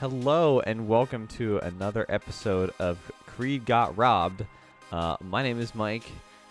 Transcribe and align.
Hello 0.00 0.60
and 0.60 0.86
welcome 0.86 1.26
to 1.26 1.58
another 1.58 2.06
episode 2.08 2.72
of 2.78 2.98
Creed 3.26 3.64
Got 3.64 3.96
Robbed. 3.98 4.46
Uh, 4.92 5.16
my 5.20 5.42
name 5.42 5.58
is 5.58 5.74
Mike, 5.74 6.08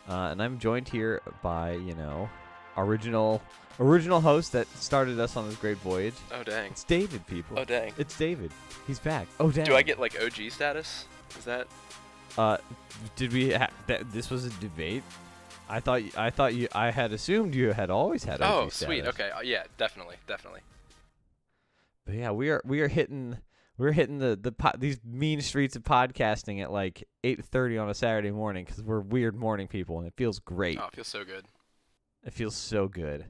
uh, 0.10 0.28
and 0.32 0.44
I'm 0.44 0.60
joined 0.60 0.90
here 0.90 1.22
by 1.42 1.72
you 1.72 1.96
know 1.96 2.30
original 2.76 3.42
original 3.80 4.20
host 4.20 4.52
that 4.52 4.68
started 4.76 5.18
us 5.22 5.38
on 5.38 5.48
this 5.48 5.56
great 5.56 5.78
voyage. 5.78 6.16
Oh 6.34 6.44
dang. 6.44 6.72
It's 6.72 6.84
David, 6.84 7.26
people. 7.26 7.58
Oh 7.58 7.64
dang. 7.64 7.94
It's 7.98 8.18
David. 8.18 8.52
He's 8.86 9.00
back. 9.00 9.30
Oh 9.40 9.50
dang. 9.50 9.64
Do 9.64 9.76
I 9.76 9.82
get 9.82 9.98
like 9.98 10.22
OG 10.22 10.52
status? 10.52 11.06
Is 11.40 11.46
that? 11.46 11.68
Uh, 12.38 12.58
did 13.16 13.32
we? 13.32 13.54
Ha- 13.54 13.70
that 13.88 14.12
this 14.12 14.30
was 14.30 14.44
a 14.44 14.50
debate. 14.60 15.04
I 15.70 15.80
thought. 15.80 16.02
I 16.18 16.32
thought 16.32 16.54
you. 16.54 16.68
I 16.74 16.92
had 16.92 17.14
assumed 17.14 17.56
you 17.56 17.72
had 17.72 17.90
always 17.90 18.26
had. 18.26 18.42
OG 18.42 18.66
Oh 18.66 18.68
sweet. 18.68 19.06
Okay. 19.06 19.30
Uh, 19.30 19.40
yeah. 19.40 19.64
Definitely. 19.78 20.18
Definitely. 20.28 20.64
But 22.08 22.16
yeah, 22.16 22.32
we 22.32 22.50
are 22.50 22.62
we 22.64 22.80
are 22.80 22.88
hitting 22.88 23.38
we're 23.78 23.92
hitting 23.92 24.18
the 24.18 24.40
the 24.42 24.54
po- 24.54 24.72
these 24.78 24.98
mean 25.04 25.42
streets 25.42 25.76
of 25.76 25.84
podcasting 25.84 26.64
at 26.64 26.72
like 26.72 27.04
8:30 27.24 27.84
on 27.84 27.90
a 27.90 27.94
Saturday 27.94 28.32
morning 28.32 28.66
cuz 28.66 28.82
we're 28.82 29.02
weird 29.02 29.36
morning 29.36 29.68
people 29.68 30.00
and 30.00 30.08
it 30.08 30.14
feels 30.16 30.40
great. 30.40 30.80
Oh, 30.80 30.86
it 30.86 30.96
feels 30.96 31.08
so 31.08 31.26
good. 31.26 31.46
It 32.24 32.32
feels 32.32 32.56
so 32.56 32.88
good. 32.88 33.26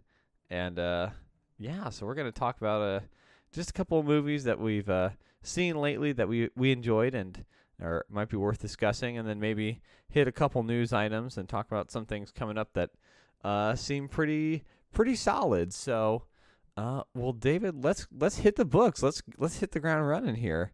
And 0.52 0.78
uh 0.78 1.10
yeah, 1.58 1.90
so 1.90 2.06
we're 2.06 2.14
going 2.14 2.32
to 2.32 2.40
talk 2.40 2.58
about 2.58 2.82
uh 2.84 3.00
just 3.52 3.72
a 3.72 3.74
couple 3.74 4.00
of 4.00 4.06
movies 4.06 4.44
that 4.44 4.60
we've 4.60 4.88
uh 4.90 5.09
seen 5.42 5.76
lately 5.76 6.12
that 6.14 6.28
we 6.30 6.52
we 6.56 6.72
enjoyed 6.72 7.16
and 7.16 7.46
or 7.82 8.06
might 8.09 8.30
be 8.30 8.38
worth 8.38 8.59
discussing 8.59 9.18
and 9.18 9.28
then 9.28 9.40
maybe 9.40 9.82
hit 10.08 10.28
a 10.28 10.32
couple 10.32 10.62
news 10.62 10.94
items 10.94 11.36
and 11.36 11.50
talk 11.50 11.66
about 11.66 11.90
some 11.90 12.06
things 12.06 12.32
coming 12.32 12.59
up 12.59 12.73
that 12.73 12.92
uh 13.44 13.73
seem 13.73 14.08
pretty 14.08 14.64
pretty 14.94 15.16
solid. 15.16 15.73
So 15.73 16.26
uh, 16.77 17.02
well, 17.16 17.34
David, 17.34 17.84
let's 17.84 18.08
let's 18.16 18.38
hit 18.38 18.55
the 18.55 18.66
books. 18.66 19.02
Let's 19.02 19.23
let's 19.38 19.59
hit 19.59 19.72
the 19.72 19.80
ground 19.80 20.08
running 20.08 20.36
here. 20.36 20.72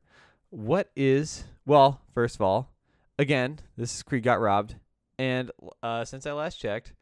What 0.49 0.91
is 0.95 1.45
well? 1.65 2.01
First 2.13 2.35
of 2.35 2.41
all, 2.41 2.73
again, 3.17 3.59
this 3.77 3.95
is 3.95 4.03
Creed 4.03 4.23
got 4.23 4.41
robbed, 4.41 4.75
and 5.17 5.49
uh, 5.81 6.03
since 6.03 6.25
I 6.25 6.33
last 6.33 6.59
checked, 6.59 6.93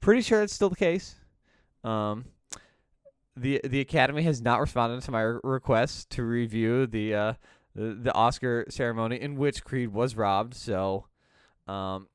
pretty 0.00 0.22
sure 0.22 0.42
it's 0.42 0.54
still 0.54 0.70
the 0.70 0.76
case. 0.76 1.16
Um, 1.84 2.24
the 3.36 3.60
the 3.62 3.80
Academy 3.80 4.22
has 4.22 4.40
not 4.40 4.60
responded 4.60 5.02
to 5.02 5.10
my 5.10 5.20
re- 5.20 5.40
request 5.44 6.08
to 6.10 6.24
review 6.24 6.86
the 6.86 7.14
uh 7.14 7.32
the, 7.74 7.94
the 7.94 8.14
Oscar 8.14 8.64
ceremony 8.70 9.20
in 9.20 9.36
which 9.36 9.64
Creed 9.64 9.92
was 9.92 10.16
robbed. 10.16 10.54
So, 10.54 11.04
um, 11.68 12.08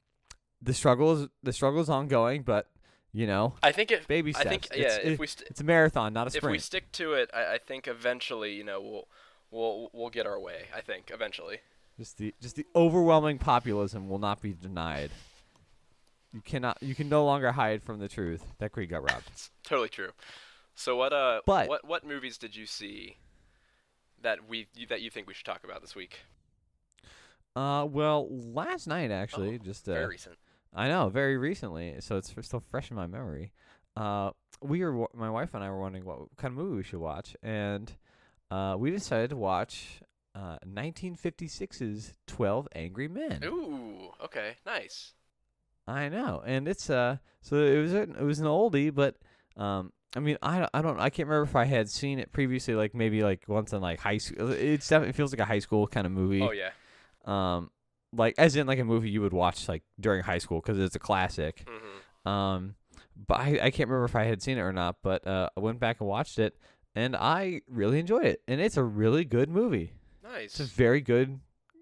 the 0.60 0.74
struggle 0.74 1.14
is 1.14 1.28
the 1.44 1.54
struggle 1.54 1.82
is 1.82 1.90
ongoing, 1.90 2.42
but 2.42 2.68
you 3.14 3.28
know, 3.28 3.56
I 3.62 3.72
think 3.72 3.92
if 3.92 4.08
baby 4.08 4.32
steps. 4.34 4.46
I 4.46 4.50
think 4.50 4.66
It's- 4.74 4.98
yeah, 5.04 5.12
it- 5.12 5.20
we 5.20 5.28
st- 5.28 5.50
it's 5.50 5.60
a 5.62 5.64
marathon, 5.64 6.14
not 6.14 6.28
a 6.28 6.32
sprint. 6.32 6.46
if 6.46 6.52
we 6.52 6.60
stick 6.60 6.92
to 6.94 7.14
it, 7.14 7.30
I, 7.34 7.54
I 7.56 7.58
think 7.58 7.88
eventually, 7.88 8.54
you 8.54 8.64
know, 8.64 8.80
we'll 8.82 9.08
we'll 9.52 9.90
we'll 9.94 10.10
get 10.10 10.26
our 10.26 10.40
way. 10.40 10.68
I 10.76 10.82
think 10.82 11.12
eventually. 11.14 11.60
Just 12.00 12.18
the 12.18 12.34
just 12.42 12.56
the 12.56 12.66
overwhelming 12.76 13.38
populism 13.38 14.08
will 14.08 14.20
not 14.20 14.42
be 14.42 14.54
denied. 14.54 15.12
You 16.34 16.40
cannot 16.42 16.78
you 16.82 16.96
can 16.96 17.10
no 17.10 17.26
longer 17.26 17.52
hide 17.52 17.84
from 17.84 18.00
the 18.00 18.08
truth 18.08 18.44
that 18.60 18.72
Creed 18.72 18.90
got 18.90 19.04
robbed. 19.04 19.28
It's 19.32 19.52
totally 19.64 19.90
true. 19.90 20.12
So 20.74 20.96
what 20.96 21.12
uh 21.12 21.42
But- 21.46 21.68
what 21.68 21.86
what 21.86 22.06
movies 22.06 22.38
did 22.38 22.56
you 22.56 22.66
see 22.66 23.18
that 24.22 24.48
we 24.48 24.68
you, 24.74 24.88
that 24.88 25.02
you 25.02 25.10
think 25.10 25.28
we 25.28 25.34
should 25.34 25.46
talk 25.46 25.64
about 25.66 25.82
this 25.82 25.96
week? 25.96 26.22
Uh 27.58 27.86
well, 27.90 28.30
last 28.32 28.88
night 28.88 29.12
actually, 29.12 29.60
just 29.60 29.90
uh, 29.90 29.94
Very 29.94 30.08
recent. 30.08 30.38
I 30.74 30.88
know, 30.88 31.10
very 31.10 31.38
recently, 31.38 31.96
so 32.00 32.18
it's 32.18 32.34
still 32.42 32.64
fresh 32.72 32.90
in 32.92 32.98
my 32.98 33.08
memory. 33.08 33.52
Uh 33.96 34.32
we 34.62 34.84
were 34.84 35.08
my 35.14 35.30
wife 35.30 35.54
and 35.54 35.64
I 35.64 35.70
were 35.70 35.80
wondering 35.80 36.06
what 36.06 36.20
kind 36.38 36.52
of 36.54 36.58
movie 36.58 36.78
we 36.78 36.84
should 36.84 37.00
watch 37.00 37.36
and 37.44 37.92
uh 38.50 38.76
we 38.78 38.92
decided 38.92 39.32
to 39.32 39.36
watch 39.36 40.02
uh 40.34 40.58
1956's 40.66 42.14
12 42.28 42.68
Angry 42.76 43.08
Men. 43.08 43.42
Ooh. 43.44 44.12
Okay. 44.24 44.56
Nice. 44.66 45.14
I 45.88 46.10
know, 46.10 46.42
and 46.46 46.68
it's 46.68 46.90
uh, 46.90 47.18
so 47.42 47.56
it 47.58 47.82
was 47.82 47.94
a, 47.94 48.02
it 48.04 48.22
was 48.22 48.40
an 48.40 48.46
oldie, 48.46 48.94
but 48.94 49.16
um, 49.58 49.92
I 50.16 50.20
mean, 50.20 50.38
I 50.42 50.68
I 50.74 50.82
don't, 50.82 51.00
I 51.00 51.10
can't 51.10 51.28
remember 51.28 51.50
if 51.50 51.56
I 51.56 51.66
had 51.66 51.90
seen 51.90 52.20
it 52.20 52.32
previously, 52.32 52.76
like 52.76 52.94
maybe 52.94 53.24
like 53.24 53.44
once 53.48 53.74
in 53.74 53.82
like 53.82 54.00
high 54.00 54.20
school. 54.20 54.52
It's 54.52 54.88
definitely 54.88 55.10
it 55.10 55.16
feels 55.16 55.34
like 55.34 55.40
a 55.40 55.46
high 55.46 55.60
school 55.60 55.88
kind 55.88 56.06
of 56.06 56.14
movie. 56.14 56.42
Oh 56.42 56.52
yeah. 56.52 56.70
Um, 57.26 57.72
like 58.14 58.36
as 58.38 58.56
in 58.56 58.68
like 58.68 58.80
a 58.80 58.84
movie 58.86 59.10
you 59.10 59.22
would 59.22 59.34
watch 59.34 59.68
like 59.68 59.84
during 60.00 60.24
high 60.24 60.38
school 60.38 60.60
because 60.62 60.80
it's 60.80 60.96
a 60.96 61.00
classic. 61.00 61.66
hmm 61.68 62.30
Um, 62.30 62.76
but 63.28 63.40
I, 63.40 63.48
I 63.64 63.72
can't 63.72 63.90
remember 63.90 64.06
if 64.06 64.16
I 64.16 64.24
had 64.26 64.42
seen 64.42 64.58
it 64.58 64.62
or 64.62 64.72
not. 64.74 64.98
But 65.04 65.26
uh, 65.28 65.50
I 65.56 65.60
went 65.60 65.80
back 65.80 66.00
and 66.00 66.08
watched 66.10 66.40
it, 66.40 66.58
and 66.96 67.16
I 67.16 67.62
really 67.68 68.00
enjoyed 68.00 68.26
it, 68.26 68.42
and 68.48 68.60
it's 68.62 68.78
a 68.78 68.84
really 68.84 69.26
good 69.26 69.50
movie. 69.50 69.94
Nice. 70.24 70.60
It's 70.60 70.72
a 70.72 70.76
very 70.76 71.02
good 71.02 71.40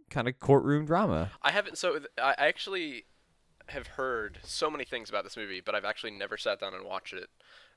kind 0.09 0.27
of 0.27 0.39
courtroom 0.39 0.85
drama. 0.85 1.31
I 1.41 1.51
haven't. 1.51 1.77
So 1.77 1.99
I 2.21 2.35
actually 2.37 3.05
have 3.67 3.85
heard 3.87 4.39
so 4.43 4.69
many 4.71 4.83
things 4.83 5.09
about 5.09 5.23
this 5.23 5.37
movie, 5.37 5.61
but 5.61 5.75
I've 5.75 5.85
actually 5.85 6.11
never 6.11 6.37
sat 6.37 6.59
down 6.59 6.73
and 6.73 6.83
watched 6.83 7.13
it, 7.13 7.29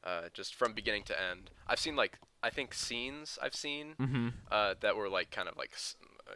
uh, 0.02 0.22
just 0.32 0.54
from 0.54 0.72
beginning 0.72 1.02
to 1.04 1.20
end. 1.20 1.50
I've 1.66 1.78
seen 1.78 1.94
like 1.96 2.18
I 2.42 2.48
think 2.50 2.72
scenes 2.74 3.38
I've 3.42 3.54
seen 3.54 3.94
Mm-hmm. 4.00 4.28
uh, 4.50 4.74
that 4.80 4.96
were 4.96 5.08
like 5.10 5.30
kind 5.30 5.48
of 5.48 5.56
like 5.58 5.72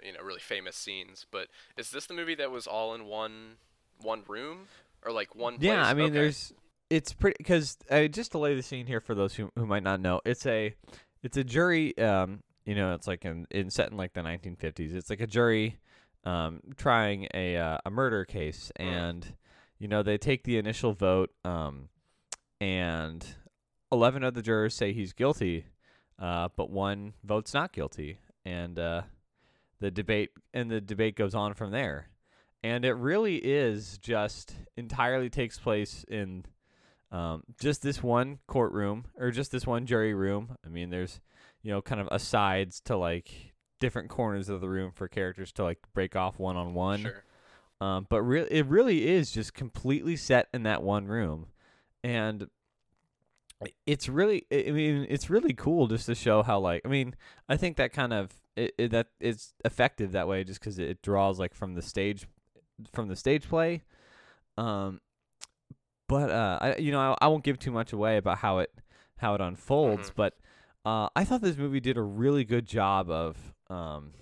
you 0.04 0.12
know 0.12 0.20
really 0.22 0.40
famous 0.40 0.76
scenes. 0.76 1.26
But 1.30 1.48
is 1.76 1.90
this 1.90 2.06
the 2.06 2.14
movie 2.14 2.34
that 2.36 2.50
was 2.50 2.66
all 2.66 2.94
in 2.94 3.04
one 3.06 3.56
one 4.00 4.22
room 4.28 4.68
or 5.04 5.12
like 5.12 5.34
one? 5.34 5.56
Yeah. 5.60 5.84
I 5.86 5.94
mean, 5.94 6.06
Okay. 6.06 6.14
there's 6.14 6.52
it's 6.90 7.12
pretty 7.12 7.36
because 7.38 7.76
uh, 7.90 8.06
just 8.06 8.32
to 8.32 8.38
lay 8.38 8.54
the 8.54 8.62
scene 8.62 8.86
here 8.86 9.00
for 9.00 9.14
those 9.14 9.34
who 9.34 9.50
who 9.56 9.66
might 9.66 9.82
not 9.82 10.00
know, 10.00 10.20
it's 10.24 10.46
a 10.46 10.74
it's 11.22 11.36
a 11.36 11.44
jury. 11.44 11.96
Um, 11.98 12.42
you 12.64 12.74
know, 12.74 12.94
it's 12.94 13.06
like 13.06 13.24
in, 13.24 13.46
in 13.50 13.70
set 13.70 13.90
in 13.90 13.96
like 13.96 14.12
the 14.12 14.20
1950s. 14.22 14.92
It's 14.94 15.08
like 15.10 15.20
a 15.20 15.26
jury, 15.26 15.78
um, 16.24 16.60
trying 16.76 17.28
a 17.32 17.56
uh, 17.56 17.78
a 17.84 17.90
murder 17.90 18.24
case, 18.24 18.72
Mm. 18.78 18.84
and 18.84 19.34
you 19.78 19.88
know 19.88 20.02
they 20.02 20.18
take 20.18 20.42
the 20.44 20.58
initial 20.58 20.92
vote, 20.92 21.30
um, 21.44 21.88
and 22.60 23.24
eleven 23.92 24.22
of 24.24 24.34
the 24.34 24.42
jurors 24.42 24.74
say 24.74 24.92
he's 24.92 25.12
guilty, 25.12 25.66
uh, 26.18 26.48
but 26.56 26.70
one 26.70 27.14
votes 27.24 27.54
not 27.54 27.72
guilty, 27.72 28.18
and 28.44 28.78
uh, 28.78 29.02
the 29.80 29.90
debate 29.90 30.30
and 30.54 30.70
the 30.70 30.80
debate 30.80 31.16
goes 31.16 31.34
on 31.34 31.54
from 31.54 31.70
there 31.70 32.08
and 32.66 32.84
it 32.84 32.94
really 32.94 33.36
is 33.36 33.96
just 33.98 34.54
entirely 34.76 35.30
takes 35.30 35.58
place 35.58 36.04
in 36.08 36.44
um, 37.12 37.44
just 37.60 37.82
this 37.82 38.02
one 38.02 38.40
courtroom 38.48 39.04
or 39.16 39.30
just 39.30 39.52
this 39.52 39.66
one 39.66 39.86
jury 39.86 40.14
room. 40.14 40.56
I 40.64 40.68
mean, 40.68 40.90
there's 40.90 41.20
you 41.62 41.70
know 41.70 41.80
kind 41.80 42.00
of 42.00 42.08
asides 42.10 42.80
to 42.82 42.96
like 42.96 43.52
different 43.78 44.08
corners 44.08 44.48
of 44.48 44.60
the 44.60 44.68
room 44.68 44.90
for 44.92 45.06
characters 45.06 45.52
to 45.52 45.64
like 45.64 45.78
break 45.94 46.16
off 46.16 46.38
one 46.38 46.56
on 46.56 46.74
one. 46.74 47.02
sure. 47.02 47.24
Um, 47.80 48.06
but 48.08 48.22
really, 48.22 48.48
it 48.50 48.66
really 48.66 49.06
is 49.06 49.30
just 49.30 49.54
completely 49.54 50.16
set 50.16 50.48
in 50.52 50.62
that 50.64 50.82
one 50.82 51.06
room, 51.06 51.46
and 52.02 52.48
it's 53.86 54.08
really, 54.08 54.44
I 54.50 54.70
mean, 54.70 55.06
it's 55.08 55.30
really 55.30 55.52
cool 55.52 55.86
just 55.86 56.06
to 56.06 56.14
show 56.14 56.42
how 56.42 56.58
like, 56.58 56.82
I 56.84 56.88
mean, 56.88 57.14
I 57.48 57.56
think 57.56 57.76
that 57.76 57.92
kind 57.92 58.12
of 58.12 58.30
it, 58.56 58.74
it 58.78 58.90
that 58.90 59.08
it's 59.20 59.54
effective 59.64 60.12
that 60.12 60.26
way 60.28 60.42
just 60.44 60.60
because 60.60 60.78
it 60.78 61.02
draws 61.02 61.38
like 61.38 61.54
from 61.54 61.74
the 61.74 61.82
stage, 61.82 62.26
from 62.92 63.08
the 63.08 63.16
stage 63.16 63.48
play. 63.48 63.82
Um, 64.58 65.00
but 66.08 66.30
uh, 66.30 66.58
I 66.60 66.76
you 66.76 66.92
know 66.92 67.00
I, 67.00 67.26
I 67.26 67.28
won't 67.28 67.44
give 67.44 67.58
too 67.58 67.70
much 67.72 67.92
away 67.92 68.16
about 68.16 68.38
how 68.38 68.58
it 68.58 68.70
how 69.18 69.34
it 69.34 69.40
unfolds, 69.40 70.10
Mhm. 70.10 70.14
but 70.16 70.34
uh, 70.84 71.08
I 71.16 71.24
thought 71.24 71.40
this 71.40 71.56
movie 71.56 71.80
did 71.80 71.96
a 71.96 72.02
really 72.02 72.44
good 72.44 72.66
job 72.66 73.10
of 73.10 73.36
um. 73.68 74.12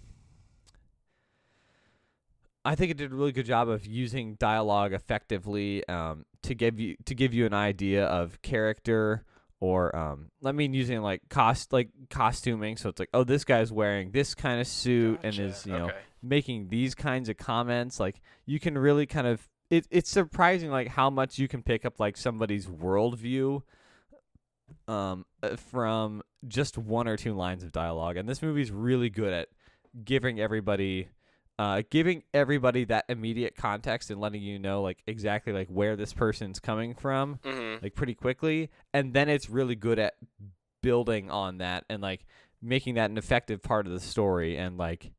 I 2.66 2.74
think 2.74 2.90
it 2.90 2.96
did 2.96 3.12
a 3.12 3.14
really 3.14 3.32
good 3.32 3.44
job 3.44 3.68
of 3.68 3.84
using 3.84 4.36
dialogue 4.36 4.94
effectively 4.94 5.86
um, 5.86 6.24
to 6.42 6.54
give 6.54 6.80
you 6.80 6.96
to 7.04 7.14
give 7.14 7.34
you 7.34 7.44
an 7.44 7.52
idea 7.52 8.06
of 8.06 8.40
character 8.40 9.24
or 9.64 9.96
um, 9.96 10.30
I 10.44 10.52
mean 10.52 10.74
using 10.74 11.00
like 11.00 11.22
cost 11.30 11.72
like 11.72 11.88
costuming. 12.10 12.76
So 12.76 12.90
it's 12.90 13.00
like, 13.00 13.08
oh, 13.14 13.24
this 13.24 13.44
guy's 13.44 13.72
wearing 13.72 14.10
this 14.10 14.34
kind 14.34 14.60
of 14.60 14.66
suit 14.66 15.20
and 15.22 15.38
is 15.38 15.64
you 15.64 15.72
know 15.72 15.86
okay. 15.86 15.96
making 16.22 16.68
these 16.68 16.94
kinds 16.94 17.30
of 17.30 17.38
comments. 17.38 17.98
Like 17.98 18.20
you 18.44 18.60
can 18.60 18.76
really 18.76 19.06
kind 19.06 19.26
of 19.26 19.48
it, 19.70 19.86
it's 19.90 20.10
surprising 20.10 20.70
like 20.70 20.88
how 20.88 21.08
much 21.08 21.38
you 21.38 21.48
can 21.48 21.62
pick 21.62 21.86
up 21.86 21.98
like 21.98 22.18
somebody's 22.18 22.66
worldview 22.66 23.62
um 24.86 25.24
uh, 25.42 25.56
from 25.56 26.22
just 26.46 26.76
one 26.76 27.08
or 27.08 27.16
two 27.16 27.32
lines 27.32 27.64
of 27.64 27.72
dialogue. 27.72 28.18
And 28.18 28.28
this 28.28 28.42
movie's 28.42 28.70
really 28.70 29.08
good 29.08 29.32
at 29.32 29.48
giving 30.04 30.40
everybody 30.40 31.08
uh 31.58 31.82
giving 31.90 32.22
everybody 32.32 32.84
that 32.84 33.04
immediate 33.08 33.54
context 33.56 34.10
and 34.10 34.20
letting 34.20 34.42
you 34.42 34.58
know 34.58 34.82
like 34.82 35.02
exactly 35.06 35.52
like 35.52 35.68
where 35.68 35.94
this 35.96 36.12
person's 36.12 36.58
coming 36.58 36.94
from 36.94 37.38
hmm 37.44 37.76
like 37.82 37.94
pretty 37.94 38.14
quickly 38.14 38.70
and 38.92 39.12
then 39.14 39.28
it's 39.28 39.48
really 39.48 39.74
good 39.74 39.98
at 39.98 40.14
building 40.82 41.30
on 41.30 41.58
that 41.58 41.84
and 41.88 42.02
like 42.02 42.26
making 42.60 42.94
that 42.94 43.10
an 43.10 43.18
effective 43.18 43.62
part 43.62 43.86
of 43.86 43.92
the 43.92 44.00
story 44.00 44.56
and 44.56 44.76
like 44.78 45.12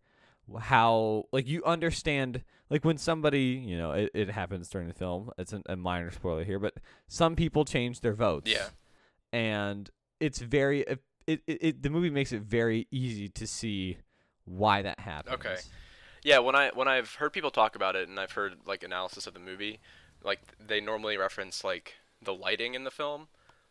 how 0.60 1.24
like 1.32 1.48
you 1.48 1.64
understand 1.64 2.44
like 2.70 2.84
when 2.84 2.98
somebody 2.98 3.64
you 3.66 3.78
know 3.78 3.92
it, 3.92 4.12
it 4.14 4.30
happens 4.30 4.70
during 4.70 4.88
the 4.88 4.94
film 4.94 5.32
it's 5.38 5.54
an, 5.54 5.64
a 5.68 5.76
minor 5.76 6.12
spoiler 6.12 6.44
here 6.44 6.60
but 6.60 6.74
some 7.08 7.36
people 7.36 7.66
change 7.66 8.02
their 8.02 8.14
votes 8.14 8.52
Yeah. 8.52 8.68
and 9.32 9.90
it's 10.20 10.40
very 10.40 10.82
it, 10.82 11.00
it, 11.28 11.42
it 11.48 11.82
the 11.84 11.90
movie 11.90 12.10
makes 12.10 12.32
it 12.32 12.42
very 12.42 12.88
easy 12.92 13.30
to 13.30 13.48
see 13.48 13.98
why 14.46 14.84
that 14.84 15.00
happens. 15.00 15.34
Okay. 15.36 15.58
Yeah, 16.26 16.40
when 16.40 16.56
I 16.56 16.72
when 16.74 16.88
I've 16.88 17.14
heard 17.14 17.34
people 17.34 17.52
talk 17.52 17.76
about 17.76 17.96
it 17.96 18.10
and 18.10 18.20
I've 18.20 18.32
heard 18.32 18.56
like 18.66 18.82
analysis 18.84 19.28
of 19.28 19.36
the 19.36 19.40
movie, 19.40 19.80
like 20.24 20.40
they 20.60 20.82
normally 20.82 21.18
reference 21.18 21.64
like 21.64 21.94
the 22.20 22.34
lighting 22.34 22.74
in 22.74 22.84
the 22.84 22.90
film. 22.90 23.28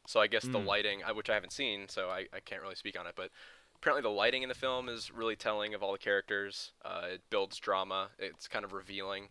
So 0.06 0.20
I 0.20 0.28
guess 0.28 0.46
the 0.46 0.60
Mm. 0.60 0.66
lighting, 0.66 1.00
which 1.14 1.28
I 1.28 1.34
haven't 1.34 1.52
seen, 1.52 1.88
so 1.88 2.10
I, 2.10 2.26
I 2.32 2.38
can't 2.44 2.62
really 2.62 2.76
speak 2.76 2.96
on 2.98 3.08
it. 3.08 3.14
But 3.16 3.30
apparently 3.74 4.02
the 4.02 4.14
lighting 4.14 4.44
in 4.44 4.48
the 4.48 4.54
film 4.54 4.88
is 4.88 5.10
really 5.10 5.34
telling 5.34 5.74
of 5.74 5.82
all 5.82 5.90
the 5.90 5.98
characters. 5.98 6.70
Uh, 6.84 7.14
it 7.14 7.22
builds 7.28 7.58
drama. 7.58 8.10
It's 8.20 8.46
kind 8.46 8.64
of 8.64 8.72
revealing. 8.72 9.30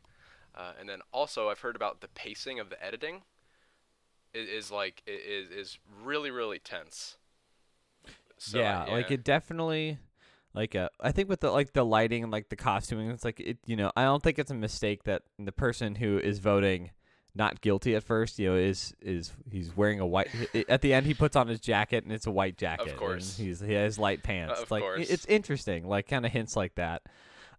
Uh, 0.54 0.74
and 0.78 0.90
then 0.90 1.00
also 1.14 1.48
I've 1.48 1.60
heard 1.62 1.78
about 1.78 2.02
the 2.02 2.10
pacing 2.10 2.60
of 2.60 2.70
the 2.70 2.84
editing. 2.84 3.22
It 4.34 4.50
is 4.50 4.70
like 4.70 5.02
it 5.06 5.22
is 5.26 5.50
is 5.50 5.80
really 6.04 6.30
really 6.30 6.60
tense. 6.60 7.16
So, 8.38 8.60
yeah, 8.60 8.84
like 8.86 9.12
it 9.12 9.24
definitely 9.24 9.98
like 10.54 10.76
uh, 10.76 10.90
I 11.00 11.12
think 11.12 11.30
with 11.30 11.40
the 11.40 11.52
like 11.52 11.74
the 11.74 11.84
lighting 11.86 12.24
and 12.24 12.32
like 12.32 12.50
the 12.50 12.56
costuming 12.56 13.10
it's 13.10 13.26
like 13.26 13.40
it 13.40 13.58
you 13.66 13.76
know 13.76 13.92
I 13.96 14.04
don't 14.04 14.22
think 14.22 14.40
it's 14.40 14.52
a 14.52 14.56
mistake 14.56 15.04
that 15.04 15.24
the 15.40 15.52
person 15.52 15.96
who 15.96 16.18
is 16.18 16.40
voting 16.40 16.92
not 17.36 17.62
guilty 17.62 17.96
at 17.96 18.04
first 18.04 18.38
you 18.38 18.50
know 18.50 18.56
is 18.56 18.94
is 19.02 19.32
he's 19.52 19.76
wearing 19.76 20.00
a 20.00 20.06
white 20.06 20.28
at 20.70 20.82
the 20.82 20.94
end 20.94 21.06
he 21.06 21.14
puts 21.14 21.36
on 21.36 21.48
his 21.48 21.60
jacket 21.60 22.04
and 22.04 22.14
it's 22.14 22.28
a 22.28 22.32
white 22.32 22.58
jacket 22.58 22.90
and 22.90 22.98
course. 22.98 23.38
he's 23.38 23.60
he 23.60 23.74
has 23.74 23.98
light 23.98 24.22
pants 24.22 24.62
of 24.62 24.70
like 24.70 24.84
course. 24.84 25.10
it's 25.10 25.26
interesting 25.26 25.88
like 25.88 26.08
kind 26.08 26.26
of 26.26 26.32
hints 26.32 26.56
like 26.56 26.76
that 26.76 27.02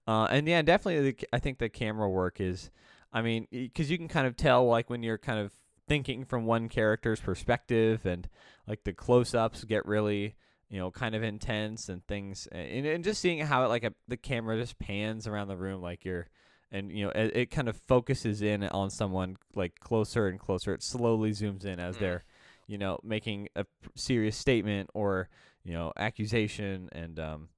uh 0.07 0.29
and 0.31 0.47
yeah 0.47 0.63
definitely 0.63 1.11
the, 1.11 1.29
I 1.33 1.39
think 1.41 1.59
the 1.59 1.69
camera 1.69 2.09
work 2.09 2.41
is 2.41 2.71
I 3.13 3.23
mean 3.23 3.49
because 3.51 3.91
you 3.91 3.99
can 3.99 4.09
kind 4.09 4.27
of 4.27 4.37
tell 4.37 4.67
like 4.67 4.89
when 4.89 5.03
you're 5.03 5.19
kind 5.19 5.41
of 5.41 5.53
thinking 5.89 6.25
from 6.25 6.47
one 6.47 6.69
character's 6.69 7.21
perspective 7.21 8.07
and 8.07 8.29
like 8.67 8.85
the 8.85 8.93
close-ups 8.93 9.65
get 9.65 9.85
really 9.87 10.35
you 10.71 10.79
know 10.79 10.91
kind 10.91 11.15
of 11.15 11.23
intense 11.23 11.89
and 11.89 12.07
things 12.07 12.49
and, 12.53 12.87
and 12.87 13.05
just 13.05 13.21
seeing 13.21 13.39
how 13.41 13.65
it 13.65 13.69
like 13.69 13.85
a, 13.85 13.93
the 14.09 14.17
camera 14.17 14.59
just 14.59 14.79
pans 14.79 15.27
around 15.27 15.49
the 15.49 15.57
room 15.57 15.81
like 15.83 16.05
you're 16.05 16.27
and 16.73 16.91
you 16.91 17.05
know 17.05 17.11
it, 17.11 17.37
it 17.37 17.51
kind 17.51 17.69
of 17.69 17.77
focuses 17.87 18.43
in 18.43 18.63
on 18.65 18.91
someone 18.91 19.37
like 19.55 19.79
closer 19.81 20.27
and 20.29 20.41
closer 20.41 20.73
it 20.75 20.83
slowly 20.83 21.31
zooms 21.31 21.65
in 21.65 21.79
as 21.79 21.97
Mm. 21.97 22.01
they're 22.01 22.25
you 22.67 22.79
know 22.79 22.99
making 23.05 23.49
a 23.55 23.67
serious 23.95 24.37
statement 24.37 24.91
or 24.95 25.29
you 25.65 25.73
know 25.73 25.93
accusation 25.97 26.89
and 26.93 27.19
um 27.21 27.49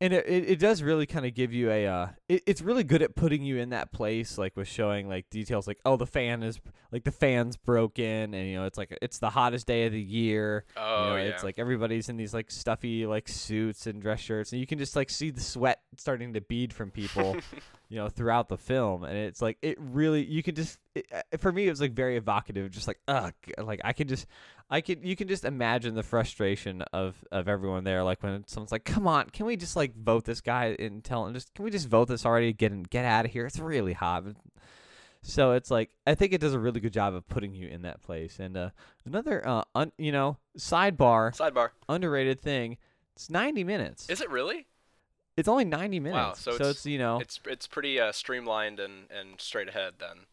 and 0.00 0.12
it, 0.12 0.26
it, 0.26 0.50
it 0.50 0.58
does 0.58 0.82
really 0.82 1.06
kind 1.06 1.26
of 1.26 1.34
give 1.34 1.52
you 1.52 1.70
a 1.70 1.86
uh 1.86 2.08
it, 2.28 2.42
it's 2.46 2.62
really 2.62 2.84
good 2.84 3.02
at 3.02 3.14
putting 3.14 3.42
you 3.42 3.56
in 3.58 3.70
that 3.70 3.92
place 3.92 4.38
like 4.38 4.56
with 4.56 4.68
showing 4.68 5.08
like 5.08 5.28
details 5.30 5.66
like 5.66 5.78
oh 5.84 5.96
the 5.96 6.06
fan 6.06 6.42
is 6.42 6.60
like 6.92 7.04
the 7.04 7.10
fan's 7.12 7.56
broken 7.56 8.34
and 8.34 8.48
you 8.48 8.56
know 8.56 8.64
it's 8.64 8.78
like 8.78 8.96
it's 9.02 9.18
the 9.18 9.30
hottest 9.30 9.66
day 9.66 9.86
of 9.86 9.92
the 9.92 10.00
year 10.00 10.64
Oh 10.76 11.04
you 11.04 11.10
know, 11.10 11.16
yeah. 11.16 11.22
it's 11.28 11.44
like 11.44 11.58
everybody's 11.58 12.08
in 12.08 12.16
these 12.16 12.32
like 12.34 12.50
stuffy 12.50 13.06
like 13.06 13.28
suits 13.28 13.86
and 13.86 14.00
dress 14.00 14.20
shirts, 14.20 14.52
and 14.52 14.60
you 14.60 14.66
can 14.66 14.78
just 14.78 14.96
like 14.96 15.10
see 15.10 15.30
the 15.30 15.40
sweat 15.40 15.80
starting 15.96 16.32
to 16.34 16.40
bead 16.40 16.72
from 16.72 16.90
people, 16.90 17.36
you 17.90 17.96
know, 17.96 18.08
throughout 18.08 18.48
the 18.48 18.56
film. 18.56 19.04
And 19.04 19.16
it's 19.16 19.42
like 19.42 19.58
it 19.60 19.76
really, 19.78 20.24
you 20.24 20.42
can 20.42 20.54
just, 20.54 20.78
it, 20.94 21.06
uh, 21.12 21.36
for 21.38 21.52
me, 21.52 21.66
it 21.66 21.70
was 21.70 21.80
like 21.80 21.92
very 21.92 22.16
evocative. 22.16 22.70
Just 22.70 22.86
like, 22.86 23.00
ugh, 23.08 23.34
like 23.58 23.80
I 23.84 23.92
can 23.92 24.08
just, 24.08 24.26
I 24.70 24.80
can, 24.80 25.02
you 25.04 25.16
can 25.16 25.26
just 25.28 25.44
imagine 25.44 25.94
the 25.94 26.02
frustration 26.04 26.82
of 26.92 27.22
of 27.32 27.48
everyone 27.48 27.84
there. 27.84 28.02
Like 28.04 28.22
when 28.22 28.46
someone's 28.46 28.70
like, 28.72 28.84
"Come 28.84 29.06
on, 29.08 29.28
can 29.30 29.44
we 29.44 29.56
just 29.56 29.74
like 29.74 29.94
vote 29.96 30.24
this 30.24 30.40
guy 30.40 30.76
and 30.78 31.02
tell 31.04 31.26
him 31.26 31.34
just 31.34 31.52
can 31.54 31.64
we 31.64 31.70
just 31.72 31.88
vote 31.88 32.06
this 32.08 32.24
already? 32.24 32.52
Get 32.52 32.88
get 32.88 33.04
out 33.04 33.24
of 33.26 33.32
here. 33.32 33.44
It's 33.44 33.58
really 33.58 33.92
hot." 33.92 34.24
So 35.22 35.52
it's 35.52 35.70
like 35.70 35.90
I 36.06 36.14
think 36.14 36.32
it 36.32 36.40
does 36.40 36.54
a 36.54 36.58
really 36.60 36.80
good 36.80 36.92
job 36.92 37.14
of 37.14 37.28
putting 37.28 37.52
you 37.52 37.68
in 37.68 37.82
that 37.82 38.00
place. 38.02 38.38
And 38.38 38.56
uh, 38.56 38.70
another, 39.04 39.46
uh, 39.46 39.64
un, 39.74 39.92
you 39.98 40.12
know, 40.12 40.38
sidebar, 40.56 41.36
Sidebar. 41.36 41.70
underrated 41.88 42.40
thing. 42.40 42.78
It's 43.16 43.28
90 43.28 43.64
minutes. 43.64 44.08
Is 44.08 44.20
it 44.22 44.30
really? 44.30 44.66
It's 45.40 45.48
only 45.48 45.64
90 45.64 46.00
minutes. 46.00 46.46
Wow, 46.46 46.54
so 46.54 46.54
it's- 46.54 46.86
you 46.86 46.98
know, 46.98 47.18
It's 47.20 47.40
it's 47.46 47.66
pretty 47.66 47.98
uh, 47.98 48.12
streamlined 48.12 48.78
and, 48.78 49.10
and 49.10 49.40
straight 49.40 49.68
ahead 49.68 49.94
then. 49.98 50.26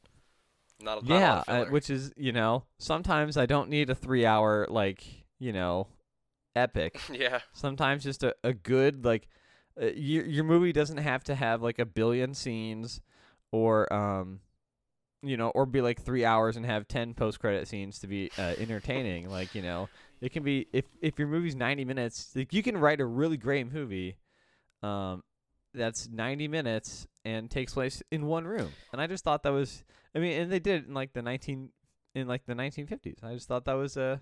Not, 0.80 1.02
a- 1.02 1.06
not 1.06 1.20
yeah, 1.20 1.44
uh, 1.48 1.66
which 1.66 1.90
is 1.90 2.14
you 2.16 2.32
know 2.32 2.66
sometimes 2.78 3.38
I 3.38 3.46
don't 3.46 3.70
need 3.70 3.90
a 3.90 3.96
three 3.96 4.26
hour 4.26 4.68
like 4.70 5.04
you 5.40 5.52
know 5.54 5.88
epic. 6.56 7.00
yeah. 7.12 7.40
sometimes 7.54 8.04
just 8.04 8.24
a, 8.24 8.36
a 8.44 8.54
good 8.54 9.04
like 9.06 9.28
uh, 9.82 9.86
your 9.96 10.26
your 10.26 10.44
movie 10.44 10.72
doesn't 10.74 10.98
have 10.98 11.24
to 11.24 11.36
have 11.36 11.62
like 11.64 11.80
a 11.80 11.86
billion 11.86 12.34
scenes 12.34 13.02
or 13.52 13.92
um 13.92 14.42
you 15.24 15.36
know 15.38 15.50
or 15.50 15.66
be 15.66 15.82
like 15.82 16.00
3 16.02 16.24
hours 16.26 16.58
and 16.58 16.66
have 16.66 16.88
10 16.88 17.16
post 17.16 17.40
credit 17.40 17.68
scenes 17.68 17.98
to 18.00 18.08
be 18.08 18.30
uh, 18.38 18.54
entertaining 18.60 19.30
like 19.30 19.56
you 19.56 19.64
know 19.64 19.90
it 20.22 20.32
can 20.32 20.44
be 20.44 20.68
if 20.74 20.86
if 21.02 21.18
your 21.18 21.28
movie's 21.28 21.56
90 21.56 21.86
minutes 21.86 22.32
like 22.36 22.54
you 22.54 22.62
can 22.62 22.78
write 22.78 23.02
a 23.02 23.06
really 23.06 23.38
great 23.38 23.72
movie 23.72 24.16
um 24.84 25.24
that's 25.74 26.08
90 26.10 26.48
minutes 26.48 27.08
and 27.26 27.50
takes 27.52 27.74
place 27.74 28.02
in 28.12 28.26
one 28.26 28.46
room 28.46 28.72
and 28.92 29.02
i 29.02 29.08
just 29.08 29.24
thought 29.24 29.44
that 29.44 29.52
was 29.52 29.84
i 30.16 30.20
mean 30.20 30.40
and 30.42 30.52
they 30.52 30.60
did 30.60 30.84
it 30.84 30.88
in 30.88 30.94
like 30.94 31.14
the 31.14 31.22
19 31.22 31.70
in 32.16 32.28
like 32.28 32.46
the 32.46 32.54
1950s 32.54 33.24
i 33.24 33.34
just 33.34 33.48
thought 33.48 33.66
that 33.66 33.74
was 33.74 33.98
a 33.98 34.22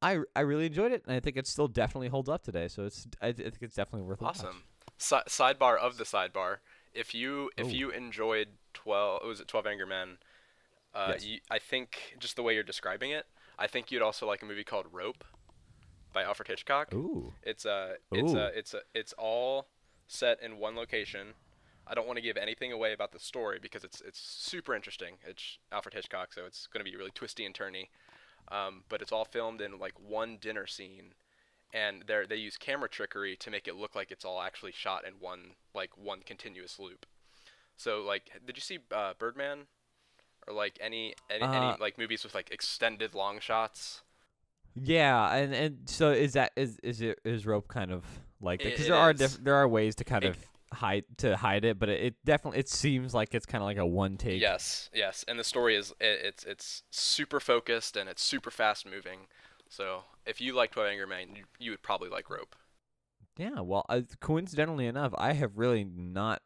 I, 0.00 0.20
I 0.36 0.42
really 0.42 0.66
enjoyed 0.66 0.92
it, 0.92 1.02
and 1.08 1.16
I 1.16 1.18
think 1.18 1.36
it 1.36 1.44
still 1.48 1.66
definitely 1.66 2.06
holds 2.06 2.28
up 2.28 2.44
today. 2.44 2.68
So 2.68 2.84
it's 2.84 3.08
I, 3.20 3.28
I 3.28 3.32
think 3.32 3.62
it's 3.62 3.74
definitely 3.74 4.06
worth 4.06 4.22
a. 4.22 4.26
Awesome. 4.26 4.62
Si- 4.96 5.16
sidebar 5.28 5.76
of 5.76 5.98
the 5.98 6.04
sidebar. 6.04 6.58
If 6.94 7.16
you 7.16 7.50
if 7.56 7.66
Oh. 7.66 7.70
you 7.70 7.90
enjoyed 7.90 8.48
12 8.74 9.22
was 9.26 9.40
it 9.40 9.48
12 9.48 9.66
Angry 9.66 9.86
Men? 9.86 10.18
Uh, 10.94 11.14
Yes. 11.14 11.24
you, 11.26 11.38
I 11.50 11.58
think 11.58 12.14
just 12.20 12.36
the 12.36 12.44
way 12.44 12.54
you're 12.54 12.62
describing 12.62 13.10
it, 13.10 13.26
I 13.58 13.66
think 13.66 13.90
you'd 13.90 14.00
also 14.02 14.24
like 14.24 14.40
a 14.40 14.46
movie 14.46 14.62
called 14.62 14.86
Rope 14.92 15.24
by 16.18 16.24
Alfred 16.24 16.48
Hitchcock. 16.48 16.92
Ooh, 16.92 17.32
It's 17.42 17.64
uh 17.64 17.94
it's 18.10 18.32
Ooh. 18.32 18.38
uh 18.38 18.50
it's 18.54 18.74
uh, 18.74 18.80
it's 18.94 19.12
all 19.16 19.68
set 20.08 20.42
in 20.42 20.58
one 20.58 20.74
location. 20.74 21.34
I 21.86 21.94
don't 21.94 22.06
want 22.06 22.16
to 22.16 22.22
give 22.22 22.36
anything 22.36 22.72
away 22.72 22.92
about 22.92 23.12
the 23.12 23.18
story 23.20 23.58
because 23.62 23.84
it's 23.84 24.00
it's 24.00 24.18
super 24.18 24.74
interesting. 24.74 25.14
It's 25.24 25.58
Alfred 25.70 25.94
Hitchcock, 25.94 26.32
so 26.32 26.44
it's 26.44 26.66
going 26.66 26.84
to 26.84 26.90
be 26.90 26.96
really 26.96 27.12
twisty 27.12 27.44
and 27.46 27.54
turny. 27.54 27.88
Um, 28.50 28.82
but 28.88 29.00
it's 29.02 29.12
all 29.12 29.24
filmed 29.24 29.60
in 29.60 29.78
like 29.78 29.94
one 30.00 30.38
dinner 30.40 30.66
scene, 30.66 31.14
and 31.72 32.02
they 32.08 32.24
they 32.28 32.36
use 32.36 32.56
camera 32.56 32.88
trickery 32.88 33.36
to 33.36 33.50
make 33.50 33.68
it 33.68 33.76
look 33.76 33.94
like 33.94 34.10
it's 34.10 34.24
all 34.24 34.40
actually 34.42 34.72
shot 34.72 35.06
in 35.06 35.14
one 35.20 35.52
like 35.74 35.96
one 35.96 36.20
continuous 36.26 36.78
loop. 36.80 37.06
So 37.76 38.02
like, 38.02 38.24
did 38.44 38.56
you 38.56 38.62
see 38.62 38.78
uh, 38.90 39.12
Birdman, 39.18 39.68
or 40.46 40.52
like 40.52 40.78
any 40.80 41.14
any, 41.30 41.44
Uh, 41.44 41.52
any 41.52 41.80
like 41.80 41.96
movies 41.96 42.24
with 42.24 42.34
like 42.34 42.50
extended 42.50 43.14
long 43.14 43.38
shots? 43.38 44.02
Yeah, 44.82 45.34
and 45.34 45.54
and 45.54 45.78
so 45.86 46.10
is 46.10 46.32
that 46.34 46.52
is 46.56 46.78
is 46.82 47.00
it 47.00 47.18
is 47.24 47.46
rope 47.46 47.68
kind 47.68 47.90
of 47.92 48.04
like 48.40 48.62
that? 48.62 48.70
Because 48.72 48.86
there 48.86 48.96
are 48.96 49.12
diff- 49.12 49.42
there 49.42 49.54
are 49.56 49.68
ways 49.68 49.94
to 49.96 50.04
kind 50.04 50.24
It- 50.24 50.28
of 50.30 50.36
hide 50.72 51.04
to 51.16 51.34
hide 51.36 51.64
it, 51.64 51.78
but 51.78 51.88
it, 51.88 52.00
it 52.02 52.14
definitely 52.24 52.60
it 52.60 52.68
seems 52.68 53.14
like 53.14 53.34
it's 53.34 53.46
kind 53.46 53.62
of 53.62 53.66
like 53.66 53.78
a 53.78 53.86
one 53.86 54.16
take. 54.16 54.40
Yes, 54.40 54.90
yes, 54.92 55.24
and 55.26 55.38
the 55.38 55.44
story 55.44 55.74
is 55.76 55.92
it, 56.00 56.20
it's 56.22 56.44
it's 56.44 56.82
super 56.90 57.40
focused 57.40 57.96
and 57.96 58.08
it's 58.08 58.22
super 58.22 58.50
fast 58.50 58.84
moving. 58.86 59.20
So 59.68 60.04
if 60.26 60.40
you 60.40 60.54
like 60.54 60.70
Twelve 60.72 60.88
Angry 60.90 61.06
Men, 61.06 61.28
you, 61.36 61.44
you 61.58 61.70
would 61.72 61.82
probably 61.82 62.08
like 62.10 62.28
Rope. 62.30 62.54
Yeah, 63.36 63.60
well, 63.60 63.86
uh, 63.88 64.00
coincidentally 64.20 64.86
enough, 64.86 65.14
I 65.16 65.32
have 65.34 65.56
really 65.56 65.84
not. 65.84 66.42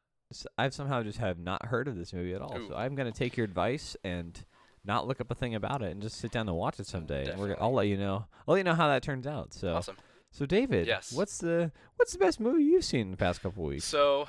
I've 0.57 0.73
somehow 0.73 1.03
just 1.03 1.19
have 1.19 1.39
not 1.39 1.67
heard 1.67 1.89
of 1.89 1.97
this 1.97 2.13
movie 2.13 2.35
at 2.35 2.41
all. 2.41 2.57
Ooh. 2.59 2.69
So 2.69 2.75
I'm 2.77 2.95
gonna 2.95 3.13
take 3.13 3.37
your 3.37 3.45
advice 3.45 3.97
and 4.05 4.43
not 4.85 5.07
look 5.07 5.21
up 5.21 5.31
a 5.31 5.35
thing 5.35 5.55
about 5.55 5.83
it 5.83 5.93
and 5.93 6.03
just 6.03 6.17
sit 6.19 6.31
down 6.33 6.49
and 6.49 6.57
watch 6.57 6.81
it 6.81 6.87
someday. 6.87 7.25
Definitely. 7.27 7.55
I'll 7.61 7.73
let 7.73 7.87
you 7.87 7.97
know. 7.97 8.27
I'll 8.47 8.55
let 8.55 8.59
you 8.59 8.65
know 8.65 8.75
how 8.75 8.89
that 8.89 9.03
turns 9.03 9.27
out. 9.27 9.53
So, 9.55 9.75
Awesome. 9.77 9.97
so 10.31 10.45
David, 10.47 10.87
Yes. 10.89 11.13
what's 11.13 11.39
the 11.39 11.71
what's 11.97 12.13
the 12.13 12.19
best 12.19 12.41
movie 12.41 12.65
you've 12.65 12.85
seen 12.85 13.03
in 13.03 13.11
the 13.13 13.17
past 13.17 13.43
couple 13.43 13.65
weeks? 13.65 13.85
So 13.85 14.27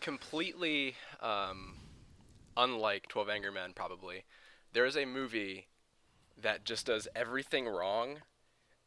completely 0.00 0.94
um, 1.20 1.76
unlike 2.56 3.08
Twelve 3.08 3.28
Angry 3.30 3.50
Men, 3.52 3.72
probably 3.74 4.24
there 4.72 4.84
is 4.86 4.96
a 4.96 5.04
movie 5.06 5.68
that 6.40 6.64
just 6.64 6.86
does 6.86 7.08
everything 7.16 7.66
wrong 7.66 8.18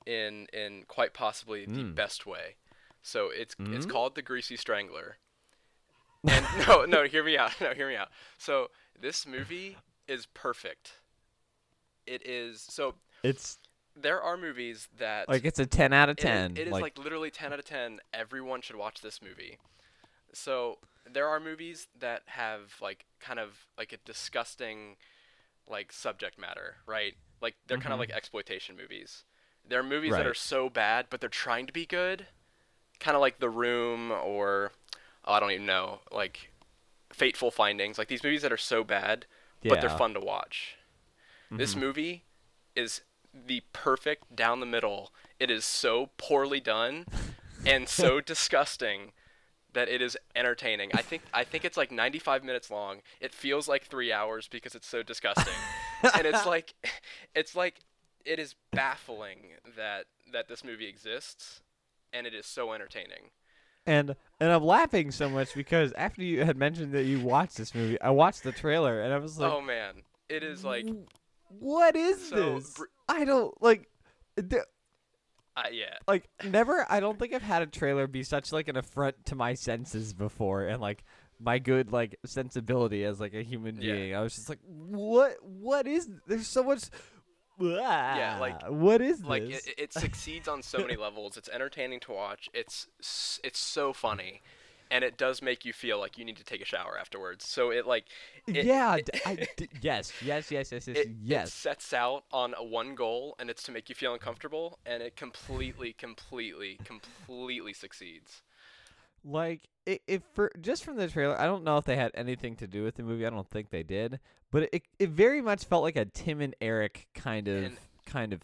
in 0.06 0.48
in 0.54 0.84
quite 0.88 1.14
possibly 1.14 1.66
the 1.66 1.84
Mm. 1.84 1.96
best 1.96 2.26
way. 2.26 2.56
So 3.02 3.30
it's 3.30 3.56
it's 3.72 3.86
Mm? 3.86 3.90
called 3.90 4.16
The 4.16 4.22
Greasy 4.22 4.56
Strangler. 4.58 5.18
And 6.30 6.46
no, 6.68 6.84
no, 6.86 7.04
hear 7.06 7.24
me 7.24 7.38
out. 7.38 7.54
No, 7.62 7.74
hear 7.74 7.88
me 7.88 7.96
out. 7.96 8.10
So 8.38 8.70
this 9.00 9.26
movie 9.26 9.78
is 10.08 10.26
perfect. 10.28 10.94
It 12.08 12.26
is 12.26 12.62
so 12.62 12.96
It's 13.24 13.60
there 13.96 14.22
are 14.22 14.38
movies 14.38 14.88
that 14.98 15.28
like 15.28 15.44
it's 15.46 15.60
a 15.60 15.66
ten 15.66 15.92
out 15.94 16.10
of 16.10 16.18
it 16.18 16.20
is- 16.20 16.24
ten. 16.24 16.52
it 16.58 16.68
is 16.68 16.72
like, 16.72 16.98
literally 16.98 17.32
10 17.32 17.52
out 17.54 17.60
of 17.60 17.66
10. 17.66 18.00
Everyone 18.14 18.62
should 18.62 18.76
watch 18.76 19.02
this 19.02 19.22
movie. 19.22 19.58
So 20.34 20.78
there 21.10 21.28
are 21.28 21.40
movies 21.40 21.88
that 21.98 22.22
have 22.28 22.76
like 22.82 23.06
kind 23.20 23.40
of 23.40 23.66
like 23.78 23.92
a 23.94 23.98
disgusting 23.98 24.98
like 25.68 25.92
subject 25.92 26.38
matter, 26.40 26.76
right? 26.86 27.16
Like 27.42 27.56
they're 27.68 27.78
kind 27.78 27.92
of 27.94 27.98
Mhm. 27.98 28.02
like 28.02 28.12
exploitation 28.12 28.78
movies. 28.78 29.26
There 29.68 29.80
are 29.80 29.84
movies 29.84 30.14
that 30.14 30.26
are 30.28 30.34
so 30.34 30.70
bad, 30.70 31.08
but 31.10 31.20
they're 31.20 31.30
trying 31.30 31.66
to 31.68 31.74
be 31.74 31.86
good, 31.86 32.28
kind 33.00 33.16
of 33.16 33.22
like 33.22 33.40
The 33.40 33.50
Room 33.50 34.12
or 34.12 34.72
oh, 35.26 35.34
I 35.34 35.40
don't 35.42 35.52
even 35.52 35.66
know, 35.66 36.00
like 36.12 36.52
Fateful 37.12 37.52
Findings. 37.52 37.98
Like 37.98 38.08
these 38.08 38.24
movies 38.24 38.44
that 38.44 38.54
are 38.54 38.58
so 38.58 38.84
bad, 38.86 39.26
but 39.64 39.82
they're 39.82 39.90
fun 39.98 40.14
to 40.14 40.20
watch. 40.22 40.77
This 41.52 41.76
Mhm. 41.76 41.80
movie 41.80 42.24
is 42.76 43.02
the 43.34 43.62
perfect 43.74 44.36
down 44.36 44.60
the 44.60 44.66
middle. 44.66 45.14
It 45.40 45.50
is 45.52 45.66
so 45.66 46.08
poorly 46.18 46.60
done 46.60 47.06
and 47.66 47.88
so 47.90 48.20
disgusting 48.22 49.14
that 49.74 49.90
it 49.90 50.02
is 50.02 50.18
entertaining. 50.36 50.92
I 50.94 51.02
think 51.02 51.22
I 51.34 51.44
think 51.44 51.64
it's 51.66 51.78
like 51.78 51.92
95 51.92 52.44
minutes 52.44 52.72
long. 52.72 53.02
It 53.20 53.34
feels 53.34 53.68
like 53.68 53.86
3 53.86 54.12
hours 54.12 54.48
because 54.48 54.74
it's 54.76 54.88
so 54.88 55.04
disgusting. 55.04 55.54
and 56.16 56.26
it's 56.26 56.46
like 56.54 56.74
it's 57.36 57.56
like 57.56 57.80
it 58.26 58.40
is 58.40 58.56
baffling 58.72 59.52
that 59.76 60.06
that 60.32 60.48
this 60.48 60.64
movie 60.64 60.88
exists 60.88 61.62
and 62.12 62.26
it 62.28 62.34
is 62.34 62.46
so 62.46 62.74
entertaining. 62.74 63.32
and 63.86 64.16
and 64.40 64.52
I'm 64.52 64.64
laughing 64.64 65.12
so 65.12 65.30
much 65.30 65.54
because 65.54 65.94
after 65.94 66.22
you 66.24 66.44
had 66.44 66.58
mentioned 66.58 66.92
that 66.94 67.04
you 67.04 67.20
watched 67.20 67.58
this 67.58 67.74
movie, 67.76 68.00
I 68.02 68.10
watched 68.10 68.44
the 68.44 68.52
trailer 68.52 69.02
and 69.02 69.14
I 69.14 69.18
was 69.18 69.38
like, 69.40 69.52
oh 69.52 69.62
man, 69.62 70.04
it 70.30 70.44
is 70.44 70.64
like 70.64 70.86
"W- 70.86 71.06
what 71.50 71.96
is 71.96 72.30
So 72.30 72.56
this? 72.56 72.80
I 73.08 73.26
don't 73.26 73.54
like. 73.62 73.88
uh, 74.38 74.42
yeah. 75.72 75.86
like 76.08 76.30
never 76.44 76.86
i 76.90 77.00
don't 77.00 77.18
think 77.18 77.34
i've 77.34 77.42
had 77.42 77.62
a 77.64 77.66
trailer 77.66 78.06
be 78.08 78.22
such 78.24 78.52
like 78.52 78.68
an 78.68 78.78
affront 78.78 79.16
to 79.26 79.36
my 79.36 79.54
senses 79.56 80.14
before 80.14 80.68
and 80.68 80.80
like 80.82 81.04
my 81.40 81.58
good 81.60 81.92
like 81.92 82.16
sensibility 82.26 83.04
as 83.04 83.20
like 83.20 83.34
a 83.34 83.42
human 83.44 83.82
Yeah. 83.82 83.94
being 83.96 84.16
i 84.16 84.22
was 84.22 84.36
just 84.36 84.50
like 84.50 84.60
what 84.68 85.38
what 85.42 85.88
is 85.88 86.08
there's 86.28 86.48
so 86.48 86.64
much 86.64 86.84
Yeah, 87.60 88.38
like- 88.40 88.62
what 88.70 89.02
is 89.02 89.24
Like 89.24 89.48
this 89.48 89.66
it, 89.66 89.74
it 89.80 89.94
succeeds 89.94 90.48
on 90.48 90.62
so 90.62 90.78
many 90.78 90.96
levels. 91.08 91.38
It's 91.38 91.50
entertaining 91.50 92.00
to 92.02 92.12
watch. 92.12 92.50
It's 92.54 92.88
it's 93.44 93.58
so 93.60 93.94
funny. 93.94 94.42
And 94.90 95.04
it 95.04 95.18
does 95.18 95.42
make 95.42 95.66
you 95.66 95.74
feel 95.74 96.00
like 96.00 96.18
you 96.18 96.26
need 96.26 96.38
to 96.38 96.44
take 96.44 96.62
a 96.62 96.66
shower 96.66 96.98
afterwards. 96.98 97.46
So 97.48 97.72
it 97.72 97.86
like 97.86 98.06
it- 98.48 98.66
yeah 98.66 98.96
it- 98.96 99.10
I 99.26 99.36
d- 99.58 99.70
yes 99.82 100.14
yes 100.24 100.50
yes 100.52 100.72
yes 100.72 100.88
yes 100.88 100.98
it, 100.98 101.08
it 101.28 101.48
sets 101.50 101.94
out 101.94 102.24
on 102.32 102.54
a 102.58 102.64
one 102.64 102.96
goal 102.96 103.36
and 103.40 103.50
it's 103.50 103.64
to 103.64 103.72
make 103.72 103.90
you 103.90 103.96
feel 103.96 104.14
uncomfortable 104.14 104.80
and 104.86 105.04
it 105.04 105.16
completely 105.16 105.94
completely 105.94 106.78
completely 106.86 107.74
succeeds. 107.74 108.42
Like 109.24 109.68
it, 109.86 110.02
it 110.08 110.24
for 110.34 110.52
just 110.62 110.84
from 110.86 110.96
the 110.98 111.08
trailer 111.08 111.40
i 111.40 111.46
don't 111.46 111.64
know 111.64 111.78
if 111.78 111.86
they 111.86 111.96
had 111.96 112.12
anything 112.14 112.56
to 112.58 112.68
do 112.68 112.84
with 112.84 112.96
the 112.96 113.04
movie 113.04 113.26
i 113.26 113.30
don't 113.30 113.50
think 113.50 113.70
they 113.72 113.84
did 113.84 114.20
but 114.52 114.70
it 114.72 114.84
it 115.00 115.10
very 115.10 115.42
much 115.42 115.64
felt 115.66 115.82
like 115.84 115.96
a 115.96 116.06
tim 116.06 116.40
and 116.42 116.56
eric 116.62 117.08
kind 117.14 117.48
of 117.48 117.64
And 117.64 117.78
kind 118.06 118.32
of 118.34 118.42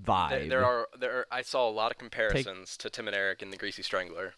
vibe 0.00 0.30
there, 0.30 0.48
there 0.48 0.64
are 0.64 0.88
there 0.98 1.12
are, 1.18 1.26
i 1.32 1.42
saw 1.42 1.68
a 1.68 1.70
lot 1.70 1.90
of 1.90 1.98
comparisons 1.98 2.76
to 2.76 2.90
tim 2.90 3.06
and 3.08 3.16
eric 3.16 3.40
and 3.42 3.52
the 3.52 3.56
greasy 3.56 3.82
strangler 3.82 4.34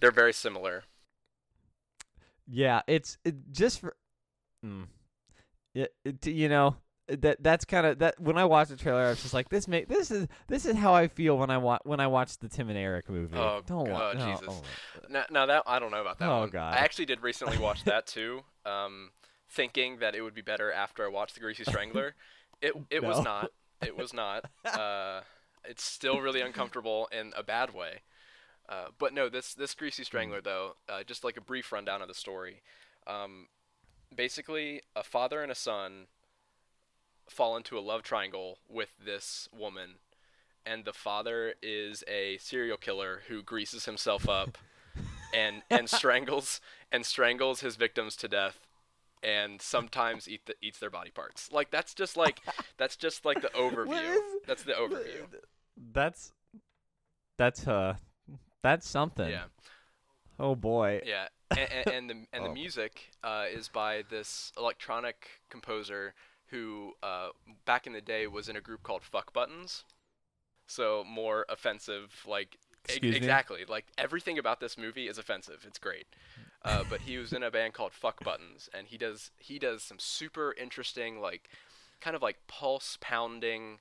they're 0.00 0.10
very 0.10 0.32
similar 0.32 0.84
Yeah, 2.46 2.82
it's 2.86 3.18
it, 3.24 3.34
just 3.52 3.80
for. 3.80 3.94
Mm, 4.64 4.86
it, 5.74 5.94
it, 6.04 6.26
you 6.26 6.48
know 6.48 6.76
that 7.08 7.42
that's 7.42 7.64
kind 7.64 7.86
of 7.86 7.98
that 8.00 8.18
when 8.20 8.36
I 8.38 8.44
watched 8.44 8.70
the 8.70 8.76
trailer, 8.76 9.02
I 9.06 9.10
was 9.10 9.22
just 9.22 9.32
like, 9.34 9.48
this 9.50 9.68
make 9.68 9.88
this 9.88 10.10
is 10.10 10.26
this 10.46 10.66
is 10.66 10.74
how 10.76 10.94
I 10.94 11.08
feel 11.08 11.36
when 11.38 11.50
I 11.50 11.58
watch 11.58 11.82
when 11.84 12.00
I 12.00 12.06
watch 12.06 12.38
the 12.38 12.48
Tim 12.48 12.68
and 12.70 12.78
Eric 12.78 13.08
movie. 13.08 13.36
Oh, 13.36 13.60
Don't 13.66 13.88
wa- 13.90 14.12
God, 14.14 14.18
no, 14.18 14.32
Jesus. 14.32 14.48
oh. 14.48 14.62
now, 15.08 15.24
now 15.30 15.46
that 15.46 15.62
i 15.66 15.78
don't 15.78 15.90
know 15.90 16.00
about 16.00 16.18
that 16.18 16.28
Oh, 16.28 16.40
one 16.40 16.50
God. 16.50 16.74
i 16.74 16.78
actually 16.78 17.06
did 17.06 17.22
recently 17.22 17.56
watch 17.58 17.84
that 17.84 18.06
too 18.16 18.42
um 18.66 19.10
thinking 19.50 19.98
that 20.00 20.14
it 20.14 20.20
would 20.22 20.34
be 20.34 20.42
better 20.42 20.70
after 20.72 21.04
i 21.04 21.08
watched 21.08 21.34
the 21.34 21.40
greasy 21.40 21.64
strangler 21.64 22.14
it 22.60 22.72
it 22.90 23.02
was 23.02 23.22
not 23.22 23.50
it 23.82 23.96
was 23.96 24.12
not 24.12 24.44
uh 24.66 25.20
it's 25.64 25.82
still 25.84 26.20
really 26.20 26.40
uncomfortable 26.42 27.08
in 27.12 27.32
a 27.36 27.42
bad 27.42 27.72
way 27.74 28.00
Uh, 28.68 28.86
but 28.98 29.14
no, 29.14 29.28
this 29.28 29.54
this 29.54 29.72
Hmm. 29.74 29.78
Greasy 29.78 30.04
Strangler 30.04 30.40
though, 30.40 30.76
uh, 30.88 31.02
just 31.02 31.24
like 31.24 31.36
a 31.36 31.40
brief 31.40 31.72
rundown 31.72 32.02
of 32.02 32.08
the 32.08 32.14
story. 32.14 32.62
Um, 33.06 33.46
basically, 34.14 34.82
a 34.94 35.02
father 35.02 35.42
and 35.42 35.50
a 35.50 35.54
son 35.54 36.06
fall 37.28 37.56
into 37.56 37.78
a 37.78 37.80
love 37.80 38.02
triangle 38.02 38.58
with 38.68 38.90
this 39.04 39.48
woman, 39.56 39.96
and 40.66 40.84
the 40.84 40.92
father 40.92 41.54
is 41.62 42.04
a 42.08 42.38
serial 42.38 42.76
killer 42.76 43.22
who 43.28 43.42
greases 43.42 43.84
himself 43.86 44.28
up 44.28 44.58
and 45.34 45.62
and 45.70 45.88
strangles 45.98 46.60
and 46.92 47.04
strangles 47.06 47.60
his 47.60 47.76
victims 47.76 48.16
to 48.16 48.28
death 48.28 48.66
and 49.22 49.60
sometimes 49.60 50.28
eat 50.28 50.46
the, 50.46 50.54
eats 50.62 50.78
their 50.78 50.90
body 50.90 51.10
parts. 51.10 51.50
Like 51.50 51.70
that's 51.70 51.94
just 51.94 52.16
like 52.16 52.40
that's 52.76 52.96
just 52.96 53.24
like 53.24 53.40
the 53.42 53.48
overview. 53.54 54.16
is- 54.16 54.22
that's 54.46 54.62
the 54.62 54.72
overview. 54.72 55.24
That's 55.92 56.32
that's 57.38 57.66
uh 57.66 57.96
that's 58.62 58.88
something. 58.88 59.28
Yeah. 59.30 59.44
Oh 60.38 60.54
boy. 60.56 61.02
Yeah, 61.02 61.28
and, 61.56 61.68
and, 61.72 61.88
and 61.90 62.10
the 62.10 62.26
and 62.32 62.44
the 62.44 62.48
Oh. 62.50 62.54
music 62.54 63.10
uh, 63.22 63.44
is 63.50 63.68
by 63.68 64.02
this 64.10 64.52
electronic 64.56 65.28
composer 65.50 66.14
who, 66.48 66.94
uh, 67.02 67.28
back 67.66 67.86
in 67.86 67.92
the 67.92 68.00
day, 68.00 68.26
was 68.26 68.48
in 68.48 68.56
a 68.56 68.60
group 68.60 68.82
called 68.82 69.02
Fuck 69.02 69.32
Buttons. 69.32 69.84
So 70.66 71.04
more 71.06 71.46
offensive, 71.48 72.24
like 72.26 72.58
Excuse 72.84 73.18
me? 73.18 73.18
exactly, 73.18 73.64
like 73.68 73.86
everything 73.98 74.38
about 74.38 74.60
this 74.60 74.78
movie 74.78 75.08
is 75.08 75.18
offensive. 75.18 75.64
It's 75.66 75.78
great, 75.78 76.06
uh, 76.64 76.84
but 76.88 77.02
he 77.02 77.18
was 77.18 77.32
in 77.32 77.42
a 77.42 77.50
band 77.50 77.74
called 77.74 77.92
Fuck 77.92 78.22
Buttons, 78.24 78.68
and 78.74 78.88
he 78.88 78.98
does 78.98 79.30
he 79.38 79.58
does 79.58 79.82
some 79.82 79.98
super 79.98 80.54
interesting, 80.60 81.20
like 81.20 81.50
kind 82.00 82.16
of 82.16 82.22
like 82.22 82.38
pulse 82.48 82.98
pounding, 83.00 83.80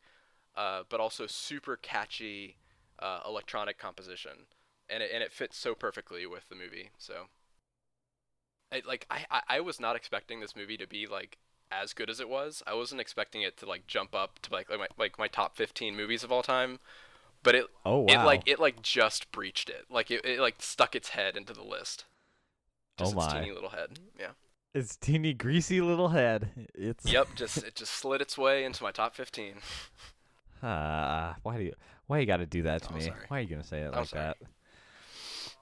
uh, 0.56 0.84
but 0.90 1.00
also 1.00 1.28
super 1.28 1.78
catchy 1.78 2.58
uh, 3.00 3.22
electronic 3.28 3.78
composition 3.78 4.48
and 4.90 5.04
it, 5.04 5.12
and 5.14 5.24
it 5.24 5.32
fits 5.34 5.58
so 5.58 5.76
perfectly 5.76 6.26
with 6.26 6.50
the 6.50 6.56
movie. 6.56 6.92
So, 6.98 7.28
I, 8.72 8.82
like 8.86 9.06
I, 9.10 9.26
I 9.32 9.42
I 9.50 9.60
was 9.62 9.80
not 9.80 9.96
expecting 9.96 10.40
this 10.40 10.56
movie 10.56 10.78
to 10.78 10.88
be 10.88 11.08
like 11.08 11.38
as 11.72 11.94
good 11.94 12.10
as 12.10 12.20
it 12.20 12.30
was. 12.30 12.64
I 12.68 12.74
wasn't 12.74 13.02
expecting 13.02 13.42
it 13.42 13.58
to 13.58 13.66
like 13.66 13.88
jump 13.88 14.14
up 14.16 14.40
to 14.44 14.54
like 14.54 14.70
like 14.70 14.80
my, 14.80 14.88
like 14.98 15.20
my 15.20 15.28
top 15.28 15.56
15 15.56 15.96
movies 15.96 16.24
of 16.24 16.32
all 16.32 16.44
time. 16.44 16.80
But 17.44 17.56
it 17.56 17.68
Oh 17.86 18.00
wow. 18.02 18.14
it 18.14 18.24
like 18.24 18.44
it 18.48 18.60
like 18.60 18.82
just 18.82 19.32
breached 19.32 19.70
it. 19.70 19.86
Like 19.90 20.12
it, 20.12 20.26
it 20.26 20.40
like 20.40 20.58
stuck 20.62 20.96
its 20.96 21.10
head 21.10 21.38
into 21.38 21.54
the 21.54 21.64
list. 21.64 22.06
Just 22.98 23.12
Oh 23.12 23.12
its 23.14 23.28
my. 23.28 23.28
teeny 23.28 23.52
little 23.52 23.72
head. 23.72 24.00
Yeah. 24.20 24.32
It's 24.74 24.96
teeny 24.96 25.34
greasy 25.34 25.82
little 25.82 26.10
head. 26.10 26.70
It's 26.74 27.06
Yep. 27.06 27.30
Just 27.36 27.64
it 27.64 27.76
just 27.76 27.92
slid 27.94 28.22
its 28.22 28.38
way 28.38 28.64
into 28.64 28.84
my 28.84 28.92
top 28.92 29.16
15. 29.16 29.62
Ah, 30.62 31.38
why 31.44 31.58
do 31.58 31.64
you 31.64 31.74
why 32.08 32.20
you 32.20 32.26
got 32.26 32.38
to 32.38 32.46
do 32.46 32.64
that 32.64 32.84
to 32.84 32.94
Oh, 32.94 32.94
me? 32.94 33.14
sorry. 33.14 33.28
Why 33.28 33.40
are 33.40 33.42
you 33.42 33.48
gonna 33.50 33.64
say 33.64 33.82
it 33.82 33.94
I'm 33.94 34.04
like 34.04 34.12
sorry. 34.12 34.32
that? 34.32 34.38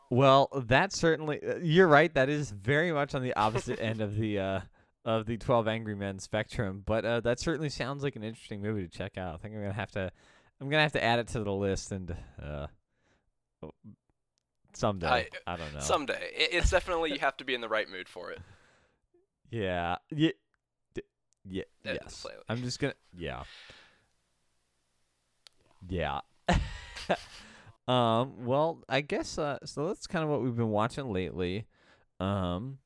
Well, 0.09 0.49
that 0.53 0.93
certainly 0.93 1.39
uh, 1.45 1.55
you're 1.57 1.87
right. 1.87 2.13
That 2.13 2.29
is 2.29 2.51
very 2.51 2.91
much 2.91 3.15
on 3.15 3.21
the 3.23 3.33
opposite 3.35 3.79
end 3.81 4.01
of 4.01 4.15
the 4.15 4.39
uh, 4.39 4.59
of 5.03 5.25
the 5.25 5.37
Twelve 5.37 5.67
Angry 5.67 5.95
Men 5.95 6.19
spectrum. 6.19 6.83
But 6.85 7.05
uh, 7.05 7.19
that 7.21 7.39
certainly 7.39 7.69
sounds 7.69 8.03
like 8.03 8.15
an 8.15 8.23
interesting 8.23 8.61
movie 8.61 8.83
to 8.83 8.87
check 8.89 9.17
out. 9.17 9.33
I 9.33 9.37
think 9.37 9.55
I'm 9.55 9.61
gonna 9.61 9.73
have 9.73 9.91
to 9.91 10.11
I'm 10.61 10.69
gonna 10.69 10.83
have 10.83 10.91
to 10.93 11.03
add 11.03 11.19
it 11.19 11.27
to 11.29 11.43
the 11.43 11.51
list 11.51 11.91
and 11.91 12.15
uh, 12.41 12.67
someday. 14.73 15.07
I, 15.07 15.27
I- 15.47 15.57
don't 15.57 15.73
know. 15.73 15.79
Someday. 15.79 16.29
It, 16.35 16.49
it's 16.53 16.69
definitely 16.69 17.11
you 17.11 17.19
have 17.19 17.37
to 17.37 17.45
be 17.45 17.53
in 17.55 17.61
the 17.61 17.69
right 17.69 17.89
mood 17.89 18.07
for 18.07 18.31
it. 18.31 18.39
yeah. 19.49 19.95
Yeah. 20.11 20.31
Yeah. 21.47 21.63
Yes. 21.83 22.25
I'm 22.49 22.61
just 22.63 22.79
gonna. 22.79 22.93
Yeah. 23.15 23.43
Yeah. 25.87 26.21
um. 27.87 28.45
Well, 28.45 28.83
I 28.89 29.01
guess. 29.01 29.37
Uh. 29.37 29.59
So 29.65 29.87
that's 29.87 30.07
kind 30.07 30.23
of 30.23 30.29
what 30.29 30.41
we've 30.41 30.55
been 30.55 30.69
watching 30.69 31.11
lately. 31.11 31.65
Um. 32.19 32.79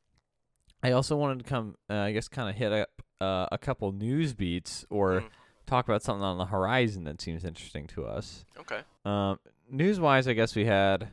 I 0.82 0.91
also 0.91 1.15
wanted 1.18 1.39
to 1.39 1.46
come. 1.46 1.75
Uh, 1.89 1.96
I 1.96 2.12
guess 2.13 2.27
kind 2.27 2.50
of 2.50 2.56
hit 2.56 2.72
up 2.72 3.01
uh, 3.20 3.48
a 3.51 3.58
couple 3.58 3.91
news 3.91 4.34
beats 4.34 4.86
or 4.89 5.22
Mm, 5.22 5.25
talk 5.65 5.88
about 5.88 6.01
something 6.01 6.24
on 6.24 6.38
the 6.38 6.46
horizon 6.46 7.03
that 7.03 7.20
seems 7.22 7.44
interesting 7.44 7.86
to 7.88 8.06
us. 8.06 8.46
okay. 8.60 8.79
Um, 9.03 9.39
news 9.70 10.00
wise, 10.00 10.25
I 10.27 10.34
guess 10.34 10.56
we 10.56 10.65
had, 10.65 11.10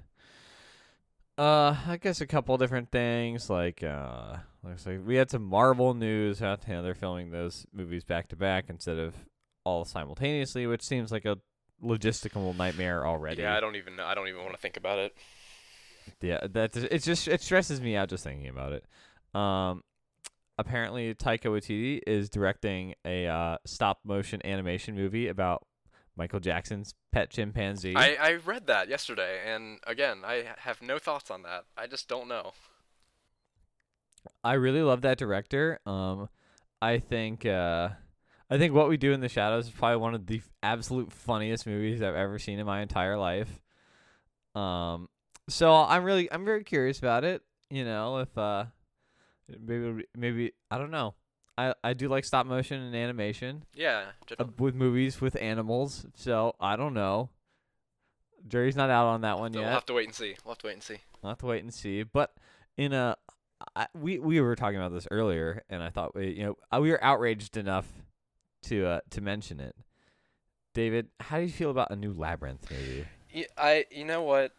uh, 1.39 1.77
I 1.87 1.99
guess 2.01 2.21
a 2.21 2.27
couple 2.27 2.57
different 2.57 2.91
things. 2.91 3.51
Like, 3.51 3.83
uh, 3.83 4.37
looks 4.63 4.87
like 4.87 5.01
we 5.05 5.17
had 5.17 5.31
some 5.31 5.43
Marvel 5.45 5.95
news. 5.95 6.39
How 6.39 6.57
you 6.67 6.75
know, 6.75 6.83
they're 6.83 6.95
filming 6.95 7.31
those 7.31 7.67
movies 7.73 8.05
back 8.05 8.29
to 8.29 8.37
back 8.37 8.67
instead 8.69 8.99
of 8.99 9.15
all 9.65 9.85
simultaneously, 9.85 10.67
which 10.67 10.83
seems 10.83 11.11
like 11.13 11.25
a 11.25 11.39
logistical 11.83 12.57
nightmare 12.57 13.07
already. 13.07 13.43
Yeah, 13.43 13.57
I 13.57 13.61
don't 13.61 13.77
even. 13.77 14.01
I 14.01 14.15
don't 14.15 14.29
even 14.29 14.43
want 14.43 14.53
to 14.53 14.61
think 14.61 14.77
about 14.77 14.99
it. 14.99 15.17
Yeah, 16.21 16.47
that 16.53 16.77
it's 16.77 17.05
just 17.05 17.29
it 17.29 17.41
stresses 17.43 17.81
me 17.81 17.97
out 17.97 18.09
just 18.09 18.25
thinking 18.25 18.49
about 18.49 18.73
it. 18.73 18.85
Um, 19.39 19.83
apparently 20.59 21.15
Taika 21.15 21.47
Waititi 21.47 22.01
is 22.07 22.31
directing 22.31 22.95
a 23.05 23.27
uh, 23.27 23.57
stop 23.67 24.01
motion 24.05 24.41
animation 24.45 24.95
movie 24.95 25.29
about 25.29 25.67
Michael 26.17 26.41
Jackson's 26.41 26.95
pet 27.13 27.31
chimpanzee. 27.31 27.95
I, 27.95 28.17
I 28.19 28.33
read 28.35 28.67
that 28.69 28.89
yesterday, 28.89 29.41
and 29.45 29.79
again, 29.87 30.19
I 30.25 30.45
have 30.59 30.81
no 30.81 30.99
thoughts 30.99 31.31
on 31.31 31.43
that. 31.43 31.65
I 31.77 31.87
just 31.87 32.09
don't 32.09 32.29
know. 32.29 32.53
I 34.43 34.55
really 34.55 34.83
love 34.83 35.03
that 35.03 35.19
director. 35.19 35.79
Um, 35.87 36.29
I 36.81 36.99
think 36.99 37.45
uh, 37.45 37.91
I 38.49 38.59
think 38.59 38.75
what 38.75 38.89
we 38.89 38.97
do 38.97 39.13
in 39.13 39.21
the 39.21 39.29
shadows 39.29 39.67
is 39.67 39.73
probably 39.73 39.97
one 39.97 40.15
of 40.15 40.27
the 40.27 40.41
absolute 40.63 41.13
funniest 41.13 41.67
movies 41.67 42.01
I've 42.01 42.15
ever 42.15 42.39
seen 42.39 42.59
in 42.59 42.67
my 42.67 42.81
entire 42.81 43.17
life. 43.19 43.61
Um, 44.55 45.09
so 45.49 45.75
I'm 45.75 46.05
really 46.05 46.31
I'm 46.33 46.45
very 46.45 46.65
curious 46.65 46.99
about 46.99 47.25
it. 47.25 47.43
You 47.71 47.85
know, 47.85 48.19
if 48.19 48.37
uh, 48.39 48.67
maybe 49.49 50.05
maybe 50.17 50.53
I 50.71 50.79
don't 50.79 50.91
know. 50.91 51.15
I 51.59 51.75
I 51.83 51.95
do 51.95 52.09
like 52.09 52.25
stop 52.25 52.47
motion 52.47 52.81
and 52.81 52.95
animation 52.95 53.65
Yeah, 53.75 54.05
uh, 54.39 54.45
with 54.59 54.75
movies 54.75 55.21
with 55.21 55.37
animals. 55.41 56.07
So 56.15 56.55
I 56.61 56.77
don't 56.77 56.95
know. 56.95 57.31
jury's 58.47 58.77
not 58.77 58.91
out 58.91 59.07
on 59.07 59.23
that 59.23 59.39
one 59.39 59.53
yet. 59.55 59.61
we'll 59.61 59.71
have 59.71 59.87
to 59.87 59.95
wait 59.95 60.07
and 60.07 60.15
see. 60.15 60.37
We'll 60.45 60.53
have 60.53 60.59
to 60.59 60.67
wait 60.69 60.75
and 60.75 60.83
see. 60.83 60.99
We'll 61.23 61.31
have 61.31 61.39
to 61.39 61.47
wait 61.47 61.63
and 61.63 61.73
see. 61.75 62.03
But 62.03 62.35
in 62.77 62.93
a, 62.93 63.17
I, 63.75 63.87
we 63.95 64.19
we 64.19 64.41
were 64.41 64.55
talking 64.55 64.77
about 64.79 64.93
this 64.93 65.09
earlier, 65.11 65.63
and 65.71 65.83
I 65.83 65.91
thought 65.91 66.15
we, 66.15 66.29
you 66.29 66.45
know, 66.45 66.81
we 66.81 66.91
were 66.91 67.03
outraged 67.03 67.57
enough 67.57 67.87
to 68.67 68.87
uh, 68.87 69.01
to 69.11 69.21
mention 69.21 69.61
it. 69.61 69.75
David, 70.75 71.09
how 71.21 71.39
do 71.39 71.43
you 71.45 71.51
feel 71.53 71.71
about 71.71 71.91
a 71.91 71.97
new 71.97 72.13
Labyrinth 72.13 72.71
movie? 72.71 73.07
Y- 73.35 73.47
I 73.57 73.87
you 73.91 74.05
know 74.05 74.23
what? 74.23 74.53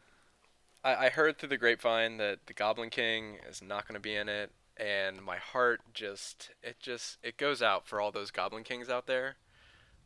I, 0.84 1.06
I 1.06 1.10
heard 1.10 1.38
through 1.38 1.50
the 1.50 1.58
grapevine 1.58 2.18
that 2.18 2.40
the 2.48 2.54
Goblin 2.54 2.90
King 2.90 3.38
is 3.50 3.62
not 3.62 3.88
going 3.88 3.96
to 3.96 4.00
be 4.02 4.16
in 4.16 4.28
it, 4.30 4.52
and 4.78 5.22
my 5.24 5.38
heart 5.38 5.82
just 5.94 6.50
it 6.64 6.78
just 6.80 7.18
it 7.24 7.38
goes 7.38 7.62
out 7.62 7.88
for 7.88 8.02
all 8.02 8.12
those 8.12 8.32
Goblin 8.32 8.64
Kings 8.64 8.90
out 8.90 9.06
there, 9.08 9.36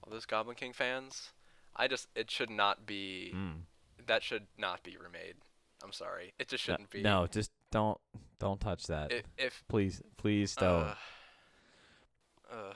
all 0.03 0.11
those 0.11 0.25
Goblin 0.25 0.55
King 0.55 0.73
fans. 0.73 1.31
I 1.75 1.87
just 1.87 2.07
it 2.15 2.29
should 2.29 2.49
not 2.49 2.85
be 2.85 3.31
Mm. 3.33 3.61
that 4.07 4.23
should 4.23 4.47
not 4.57 4.83
be 4.83 4.97
remade. 4.97 5.35
I'm 5.83 5.93
sorry, 5.93 6.33
it 6.37 6.47
just 6.49 6.63
shouldn't 6.63 6.89
be. 6.89 7.01
No, 7.01 7.25
just 7.27 7.51
don't 7.71 7.97
don't 8.39 8.59
touch 8.59 8.83
that. 8.87 9.11
If, 9.13 9.23
if 9.37 9.63
please, 9.69 10.01
please 10.17 10.55
don't. 10.55 10.83
uh, 10.83 10.95
uh, 12.51 12.73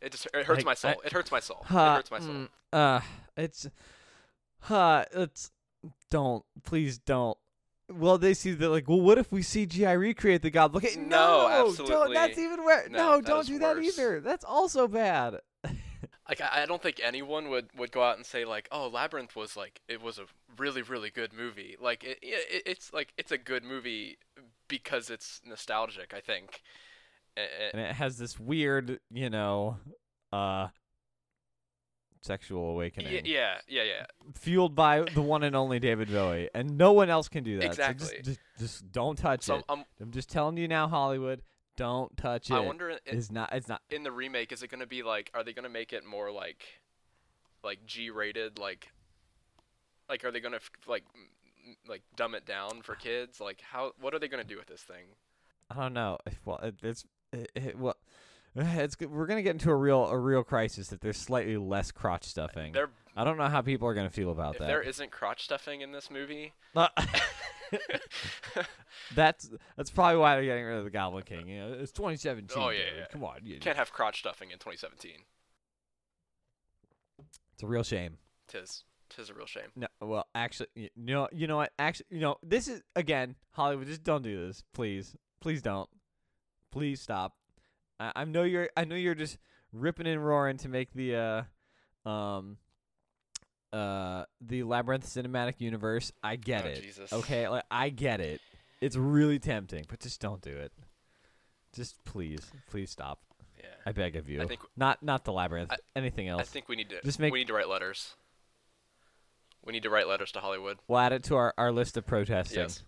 it 0.00 0.12
just 0.12 0.26
it 0.34 0.46
hurts 0.46 0.58
Like, 0.58 0.64
my 0.66 0.74
soul. 0.74 0.90
I- 1.02 1.06
it 1.06 1.12
hurts 1.12 1.30
my 1.30 1.40
soul. 1.40 1.64
Ha- 1.68 1.92
it 1.92 1.96
hurts 1.96 2.10
my 2.10 2.18
soul. 2.20 2.28
mm, 2.34 2.48
Uh, 2.72 3.00
it's, 3.36 3.68
uh, 4.68 5.04
it's, 5.12 5.50
don't, 6.10 6.44
please 6.64 6.98
don't. 6.98 7.36
Well, 7.90 8.18
they 8.18 8.34
see 8.34 8.52
that 8.52 8.68
like, 8.68 8.86
well, 8.88 9.00
what 9.00 9.16
if 9.16 9.32
we 9.32 9.40
CGI 9.40 9.98
recreate 9.98 10.42
the 10.42 10.50
goblin? 10.50 10.84
Okay, 10.84 10.96
No, 11.00 11.48
Don't, 11.48 11.68
absolutely. 11.70 12.14
that's 12.14 12.36
even 12.38 12.62
worse. 12.62 12.88
No, 12.90 12.98
No, 13.16 13.20
don't 13.22 13.46
do 13.46 13.58
that 13.60 13.78
either. 13.78 14.20
That's 14.20 14.44
also 14.44 14.86
bad. 14.88 15.40
Like 16.28 16.42
I, 16.42 16.64
I 16.64 16.66
don't 16.66 16.82
think 16.82 17.00
anyone 17.02 17.48
would, 17.48 17.70
would 17.74 17.90
go 17.90 18.02
out 18.02 18.18
and 18.18 18.26
say 18.26 18.44
like, 18.44 18.68
oh, 18.70 18.88
Labyrinth 18.88 19.34
was 19.34 19.56
like 19.56 19.80
it 19.88 20.02
was 20.02 20.18
a 20.18 20.24
really 20.58 20.82
really 20.82 21.08
good 21.08 21.32
movie. 21.32 21.74
Like 21.80 22.04
it, 22.04 22.18
it 22.20 22.62
it's 22.66 22.92
like 22.92 23.14
it's 23.16 23.32
a 23.32 23.38
good 23.38 23.64
movie 23.64 24.18
because 24.68 25.08
it's 25.08 25.40
nostalgic. 25.46 26.12
I 26.14 26.20
think. 26.20 26.60
A- 27.38 27.70
and 27.76 27.80
it 27.80 27.94
has 27.94 28.18
this 28.18 28.38
weird, 28.38 28.98
you 29.10 29.30
know, 29.30 29.76
uh, 30.32 30.68
sexual 32.22 32.70
awakening 32.70 33.12
y- 33.12 33.22
yeah, 33.24 33.58
yeah, 33.68 33.82
yeah. 33.84 34.06
fueled 34.34 34.74
by 34.74 35.02
the 35.02 35.22
one 35.22 35.42
and 35.44 35.54
only 35.54 35.78
David 35.78 36.10
Bowie, 36.10 36.50
and 36.54 36.76
no 36.76 36.92
one 36.92 37.08
else 37.10 37.28
can 37.28 37.44
do 37.44 37.56
that. 37.58 37.62
So 37.64 37.68
Exactly. 37.68 38.08
just, 38.18 38.24
just, 38.24 38.40
just 38.58 38.92
don't 38.92 39.16
touch 39.16 39.44
So 39.44 39.56
it. 39.56 39.64
um, 39.68 39.84
I'm 40.00 40.10
just 40.10 40.28
telling 40.28 40.56
you 40.56 40.66
now, 40.68 40.88
Hollywood, 40.88 41.42
don't 41.76 42.14
touch 42.16 42.50
it. 42.50 42.54
I 42.54 42.60
wonder 42.60 42.90
in, 42.90 42.98
It's 43.06 43.30
not. 43.30 43.52
It's 43.52 43.68
not. 43.68 43.82
in 43.90 44.02
the 44.02 44.10
remake 44.12 44.50
is 44.52 44.62
it 44.62 44.68
going 44.68 44.80
to 44.80 44.86
be 44.86 45.02
like 45.04 45.30
are 45.32 45.44
they 45.44 45.52
going 45.52 45.62
to 45.64 45.68
make 45.70 45.92
it 45.92 46.04
more 46.04 46.30
like 46.32 46.64
like 47.62 47.86
G 47.86 48.10
rated 48.10 48.58
like 48.58 48.88
like 50.08 50.24
are 50.24 50.32
they 50.32 50.40
going 50.40 50.54
to 50.54 50.60
like 50.88 51.04
like 51.88 52.02
dumb 52.16 52.34
it 52.34 52.44
down 52.46 52.82
for 52.82 52.94
kids 52.96 53.40
like 53.40 53.60
how 53.60 53.92
what 54.00 54.12
are 54.14 54.18
they 54.18 54.26
going 54.28 54.42
to 54.42 54.48
do 54.48 54.56
with 54.58 54.66
this 54.66 54.82
thing 54.82 55.04
I 55.70 55.74
don't 55.80 55.92
know. 55.92 56.18
If- 56.26 56.40
Well, 56.44 56.58
it, 56.62 56.76
it's 56.82 57.04
it, 57.32 57.50
it, 57.54 57.78
well, 57.78 57.96
it's 58.56 58.96
we're 59.00 59.26
gonna 59.26 59.42
get 59.42 59.52
into 59.52 59.70
a 59.70 59.76
real 59.76 60.06
a 60.06 60.18
real 60.18 60.42
crisis 60.42 60.92
if 60.92 61.00
there's 61.00 61.16
slightly 61.16 61.56
less 61.56 61.90
crotch 61.92 62.24
stuffing. 62.24 62.72
there 62.72 62.90
I 63.16 63.24
don't 63.24 63.36
know 63.36 63.48
how 63.48 63.62
people 63.62 63.88
are 63.88 63.94
gonna 63.94 64.10
feel 64.10 64.30
about 64.30 64.54
if 64.54 64.60
that. 64.60 64.68
there 64.68 64.82
isn't 64.82 65.10
crotch 65.10 65.44
stuffing 65.44 65.80
in 65.80 65.92
this 65.92 66.10
movie 66.10 66.54
Uh, 66.74 66.88
that's 69.14 69.50
that's 69.76 69.90
probably 69.90 70.18
why 70.18 70.34
they're 70.34 70.44
getting 70.44 70.64
rid 70.64 70.78
of 70.78 70.84
the 70.84 70.90
Goblin 70.90 71.24
King. 71.24 71.48
You 71.48 71.60
know, 71.60 71.72
it's 71.74 71.92
2017. 71.92 72.56
Oh, 72.56 72.70
yeah, 72.70 72.78
yeah. 72.96 73.04
Come 73.12 73.24
on, 73.24 73.40
you, 73.42 73.58
can't 73.58 73.76
have 73.76 73.92
crotch 73.92 74.20
stuffing 74.20 74.50
in 74.50 74.58
2017 74.58 75.12
it's 77.52 77.62
a 77.62 77.66
real 77.66 77.82
shame. 77.82 78.16
tis 78.46 78.84
tis 79.10 79.30
a 79.30 79.34
real 79.34 79.46
shame 79.46 79.70
No, 79.74 79.88
well, 80.00 80.26
actually, 80.34 80.68
you 80.74 80.88
know, 80.96 81.28
you 81.32 81.46
know 81.46 81.56
what? 81.56 81.72
Actually, 81.78 82.06
you 82.10 82.20
know, 82.20 82.36
this 82.42 82.68
is 82.68 82.82
again 82.96 83.34
Hollywood. 83.50 83.86
Just 83.86 84.04
don't 84.04 84.22
do 84.22 84.46
this, 84.46 84.62
please. 84.72 85.16
Please 85.40 85.60
don't. 85.60 85.88
Please 86.70 87.00
stop. 87.00 87.34
I, 87.98 88.12
I 88.16 88.24
know 88.24 88.42
you're. 88.42 88.68
I 88.76 88.84
know 88.84 88.96
you're 88.96 89.14
just 89.14 89.38
ripping 89.72 90.06
and 90.06 90.24
roaring 90.24 90.56
to 90.58 90.68
make 90.68 90.92
the 90.92 91.46
uh, 92.06 92.08
um, 92.08 92.56
uh, 93.72 94.24
the 94.40 94.62
labyrinth 94.62 95.06
cinematic 95.06 95.54
universe. 95.60 96.12
I 96.22 96.36
get 96.36 96.64
Oh, 96.64 96.68
it. 96.68 96.82
Jesus. 96.82 97.12
Okay, 97.12 97.48
like 97.48 97.64
I 97.70 97.88
get 97.90 98.20
it. 98.20 98.40
It's 98.80 98.96
really 98.96 99.38
tempting, 99.38 99.84
but 99.88 100.00
just 100.00 100.20
don't 100.20 100.40
do 100.40 100.56
it. 100.56 100.72
Just 101.74 102.02
please, 102.04 102.40
please 102.70 102.90
stop. 102.90 103.20
yeah 103.58 103.66
I 103.84 103.92
beg 103.92 104.16
of 104.16 104.28
you. 104.28 104.40
I 104.40 104.46
think 104.46 104.60
not 104.76 105.02
not 105.02 105.24
the 105.24 105.32
labyrinth. 105.32 105.72
I- 105.72 105.78
anything 105.96 106.28
else. 106.28 106.40
I 106.42 106.44
think 106.44 106.68
we 106.68 106.76
need 106.76 106.88
to 106.90 107.00
Just 107.02 107.18
make- 107.18 107.32
we 107.32 107.40
need 107.40 107.48
to 107.48 107.54
write 107.54 107.68
letters 107.68 108.14
we 109.64 109.72
need 109.72 109.82
to 109.82 109.90
write 109.90 110.08
letters 110.08 110.32
to 110.32 110.40
Hollywood 110.40 110.78
we'll 110.86 110.98
add 111.00 111.12
it 111.12 111.24
to 111.24 111.34
our, 111.36 111.52
our 111.58 111.70
list 111.72 111.96
of 111.98 112.06
protesting. 112.06 112.60
yes 112.60 112.82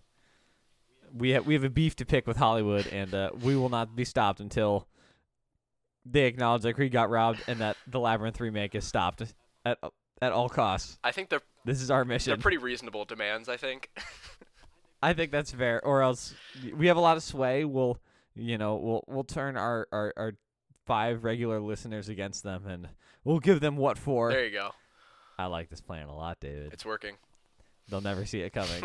we 1.15 1.31
have 1.31 1.47
we 1.47 1.55
have 1.55 1.65
a 1.65 1.71
beef 1.71 1.97
to 1.97 2.07
pick 2.07 2.27
with 2.27 2.37
Hollywood, 2.37 2.87
and 2.87 3.13
uh, 3.15 3.31
we 3.43 3.57
will 3.57 3.69
not 3.69 3.95
be 3.97 4.05
stopped 4.05 4.41
until 4.41 4.87
they 6.05 6.27
acknowledge 6.27 6.63
that 6.63 6.75
Creed 6.75 6.93
got 6.93 7.11
robbed 7.11 7.43
and 7.47 7.61
that 7.61 7.77
the 7.87 8.01
Labyrinth 8.01 8.41
remake 8.41 8.75
is 8.75 8.87
stopped 8.87 9.23
at 9.65 9.79
at 10.23 10.33
all 10.33 10.49
costs. 10.49 10.99
I 11.03 11.13
think 11.13 11.29
they're 11.29 11.43
This 11.65 11.81
is 11.83 11.91
our 11.91 12.05
mission. 12.05 12.31
they're 12.31 12.39
pretty 12.39 12.59
reasonable 12.59 13.05
demands 13.05 13.49
I 13.49 13.57
think 13.57 13.91
I 15.03 15.13
think 15.15 15.33
that's 15.33 15.51
fair. 15.53 15.85
Or 15.85 16.03
else 16.03 16.35
we 16.75 16.87
have 16.89 16.97
a 16.97 17.01
lot 17.01 17.17
of 17.17 17.23
sway. 17.23 17.65
We'll 17.65 17.99
you 18.35 18.59
know 18.59 18.77
we'll 18.77 19.05
we'll 19.07 19.25
turn 19.25 19.57
our 19.57 19.87
our, 19.93 20.13
our 20.17 20.33
five 20.87 21.25
regular 21.25 21.61
listeners 21.61 22.09
against 22.09 22.43
them, 22.43 22.67
and 22.67 22.89
we'll 23.25 23.39
give 23.39 23.61
them 23.61 23.77
what 23.77 23.99
for. 23.99 24.31
there 24.31 24.45
you 24.45 24.53
go 24.53 24.71
I 25.39 25.47
like 25.47 25.71
this 25.71 25.81
plan 25.81 26.09
a 26.09 26.15
lot, 26.15 26.39
David. 26.41 26.73
it's 26.73 26.85
working 26.85 27.17
They'll 27.89 28.01
never 28.01 28.25
see 28.25 28.41
it 28.41 28.53
coming. 28.53 28.85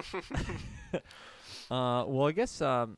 Uh, 1.71 2.05
well, 2.07 2.27
I 2.27 2.31
guess 2.31 2.61
um, 2.61 2.97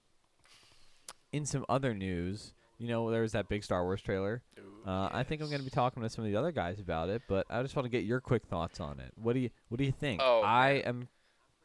in 1.31 1.45
some 1.45 1.65
other 1.69 1.93
news, 1.93 2.53
you 2.77 2.87
know, 2.87 3.09
there 3.11 3.21
was 3.21 3.31
that 3.31 3.47
big 3.49 3.63
Star 3.63 3.83
Wars 3.83 4.01
trailer. 4.01 4.41
Uh, 4.85 5.09
I 5.11 5.23
think 5.23 5.41
I'm 5.41 5.47
going 5.49 5.59
to 5.59 5.65
be 5.65 5.69
talking 5.71 6.01
to 6.03 6.09
some 6.09 6.23
of 6.23 6.31
the 6.31 6.37
other 6.37 6.51
guys 6.51 6.79
about 6.79 7.09
it, 7.09 7.21
but 7.27 7.45
I 7.49 7.61
just 7.61 7.75
want 7.75 7.85
to 7.85 7.89
get 7.89 8.05
your 8.05 8.21
quick 8.21 8.45
thoughts 8.45 8.79
on 8.79 8.99
it. 8.99 9.11
What 9.15 9.33
do 9.33 9.39
you 9.39 9.49
What 9.67 9.77
do 9.79 9.83
you 9.83 9.91
think? 9.91 10.21
Oh, 10.23 10.41
I 10.43 10.81
am, 10.85 11.09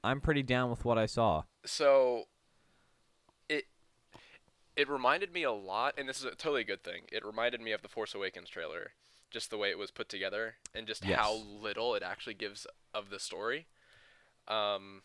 I'm 0.03 0.21
pretty 0.21 0.43
down 0.43 0.71
with 0.71 0.85
what 0.85 0.99
I 0.99 1.07
saw. 1.07 1.45
so 1.65 2.25
it 3.49 3.67
it 4.75 4.89
reminded 4.89 5.33
me 5.33 5.43
a 5.45 5.53
lot 5.53 5.95
and 5.99 6.09
this 6.09 6.19
is 6.19 6.25
a 6.25 6.31
totally 6.35 6.65
good 6.65 6.83
thing 6.83 7.03
it 7.13 7.25
reminded 7.25 7.61
me 7.61 7.71
of 7.73 7.83
the 7.83 7.89
force 7.89 8.15
awakens 8.15 8.49
trailer 8.49 8.93
just 9.31 9.51
the 9.51 9.59
way 9.59 9.71
it 9.71 9.79
was 9.79 9.91
put 9.91 10.09
together 10.09 10.55
and 10.75 10.87
just 10.87 11.05
how 11.05 11.35
little 11.35 11.95
it 11.95 12.03
actually 12.03 12.35
gives 12.35 12.67
of 12.95 13.11
the 13.11 13.19
story 13.21 13.67
um 14.49 15.03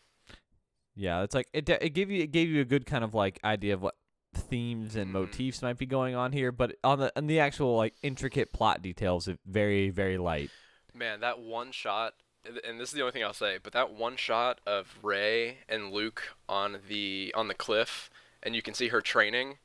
Yeah, 1.00 1.22
it's 1.22 1.34
like 1.34 1.46
it. 1.52 1.68
It 1.68 1.90
gave 1.90 2.10
you 2.10 2.22
it 2.24 2.32
gave 2.32 2.48
you 2.48 2.60
a 2.60 2.64
good 2.64 2.84
kind 2.86 3.04
of 3.04 3.14
like 3.14 3.38
idea 3.44 3.72
of 3.74 3.82
what 3.82 3.94
themes 4.34 4.96
and 4.96 5.08
Mhm. 5.10 5.12
motifs 5.12 5.62
might 5.62 5.78
be 5.78 5.86
going 5.86 6.14
on 6.14 6.32
here, 6.32 6.50
but 6.52 6.76
on 6.84 6.98
the 6.98 7.12
on 7.16 7.28
the 7.28 7.38
actual 7.40 7.76
like 7.76 7.94
intricate 8.02 8.52
plot 8.52 8.82
details, 8.82 9.28
it 9.28 9.38
very 9.46 9.90
very 9.90 10.18
light. 10.18 10.50
man 10.94 11.20
that 11.20 11.38
one 11.38 11.70
shot 11.70 12.14
and- 12.44 12.58
and 12.64 12.80
this 12.80 12.88
is 12.88 12.94
the 12.94 13.00
only 13.02 13.12
thing 13.12 13.22
I'll 13.22 13.32
say 13.32 13.58
but 13.62 13.72
that 13.72 13.90
one 13.92 14.16
shot 14.16 14.60
of 14.66 14.98
Rey 15.02 15.58
and 15.68 15.92
Luke 15.92 16.34
on 16.48 16.80
the 16.88 17.32
on 17.36 17.46
the 17.46 17.54
cliff 17.54 18.10
and 18.42 18.56
you 18.56 18.62
can 18.62 18.74
see 18.74 18.88
her 18.88 19.00
training 19.00 19.58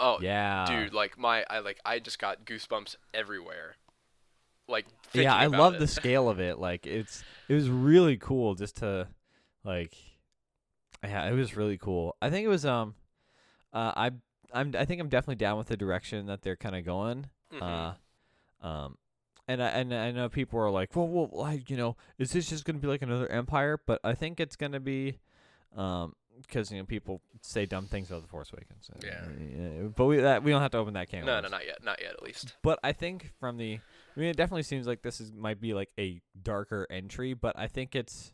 oh 0.00 0.18
yeah, 0.20 0.64
dude 0.66 0.92
like 0.92 1.16
my 1.16 1.44
I 1.48 1.60
like 1.60 1.78
I 1.84 2.00
just 2.00 2.18
got 2.18 2.44
goosebumps 2.44 2.96
everywhere 3.14 3.76
like 4.66 4.86
yeah, 5.12 5.34
I 5.36 5.46
love 5.46 5.74
it. 5.74 5.78
the 5.78 5.86
scale 5.86 6.28
of 6.28 6.40
it. 6.40 6.58
Like 6.58 6.86
it's 6.86 7.22
it 7.48 7.54
was 7.54 7.68
really 7.70 8.16
cool 8.16 8.56
just 8.56 8.78
to 8.78 9.06
like 9.62 9.94
yeah, 11.04 11.28
it 11.28 11.32
was 11.32 11.56
really 11.56 11.78
cool. 11.78 12.16
I 12.22 12.30
think 12.30 12.44
it 12.44 12.48
was 12.48 12.64
um 12.64 12.94
uh 13.72 13.92
I 13.96 14.10
I'm 14.52 14.72
I 14.76 14.84
think 14.84 15.00
I'm 15.00 15.08
definitely 15.08 15.36
down 15.36 15.58
with 15.58 15.68
the 15.68 15.76
direction 15.76 16.26
that 16.26 16.42
they're 16.42 16.56
kind 16.56 16.76
of 16.76 16.84
going. 16.84 17.30
Mhm. 17.52 17.62
Uh 17.62 18.66
um 18.66 18.98
and 19.48 19.62
I 19.62 19.68
and 19.68 19.94
I 19.94 20.10
know 20.10 20.28
people 20.28 20.58
are 20.58 20.70
like, 20.70 20.96
"Well, 20.96 21.06
well, 21.06 21.30
like, 21.32 21.70
you 21.70 21.76
know, 21.76 21.96
is 22.18 22.32
this 22.32 22.48
just 22.48 22.64
going 22.64 22.76
to 22.76 22.82
be 22.82 22.88
like 22.88 23.02
another 23.02 23.28
empire?" 23.28 23.78
But 23.86 24.00
I 24.02 24.14
think 24.14 24.40
it's 24.40 24.56
going 24.56 24.72
to 24.72 24.80
be 24.80 25.18
um 25.76 26.14
because 26.42 26.70
you 26.70 26.78
know 26.78 26.84
people 26.84 27.22
say 27.42 27.64
dumb 27.64 27.86
things 27.86 28.10
about 28.10 28.22
the 28.22 28.28
Force 28.28 28.52
Awakens. 28.52 28.90
Uh, 28.92 28.98
Yeah. 29.06 29.24
yeah, 29.38 29.82
But 29.94 30.06
we 30.06 30.16
that 30.18 30.42
we 30.42 30.50
don't 30.50 30.60
have 30.62 30.72
to 30.72 30.78
open 30.78 30.94
that 30.94 31.08
can. 31.08 31.24
no 31.24 31.40
no 31.40 31.48
not 31.48 31.64
yet 31.64 31.82
not 31.84 32.00
yet 32.02 32.12
at 32.12 32.22
least 32.22 32.56
But 32.62 32.78
I 32.84 32.92
think 32.92 33.32
from 33.38 33.56
the, 33.56 33.74
I 34.16 34.20
mean, 34.20 34.28
it 34.30 34.36
definitely 34.36 34.64
seems 34.64 34.86
like 34.86 35.02
this 35.02 35.20
is 35.20 35.32
might 35.32 35.60
be 35.60 35.72
like 35.74 35.90
a 35.98 36.20
darker 36.42 36.86
entry, 36.90 37.32
but 37.34 37.56
I 37.58 37.68
think 37.68 37.94
it's, 37.94 38.32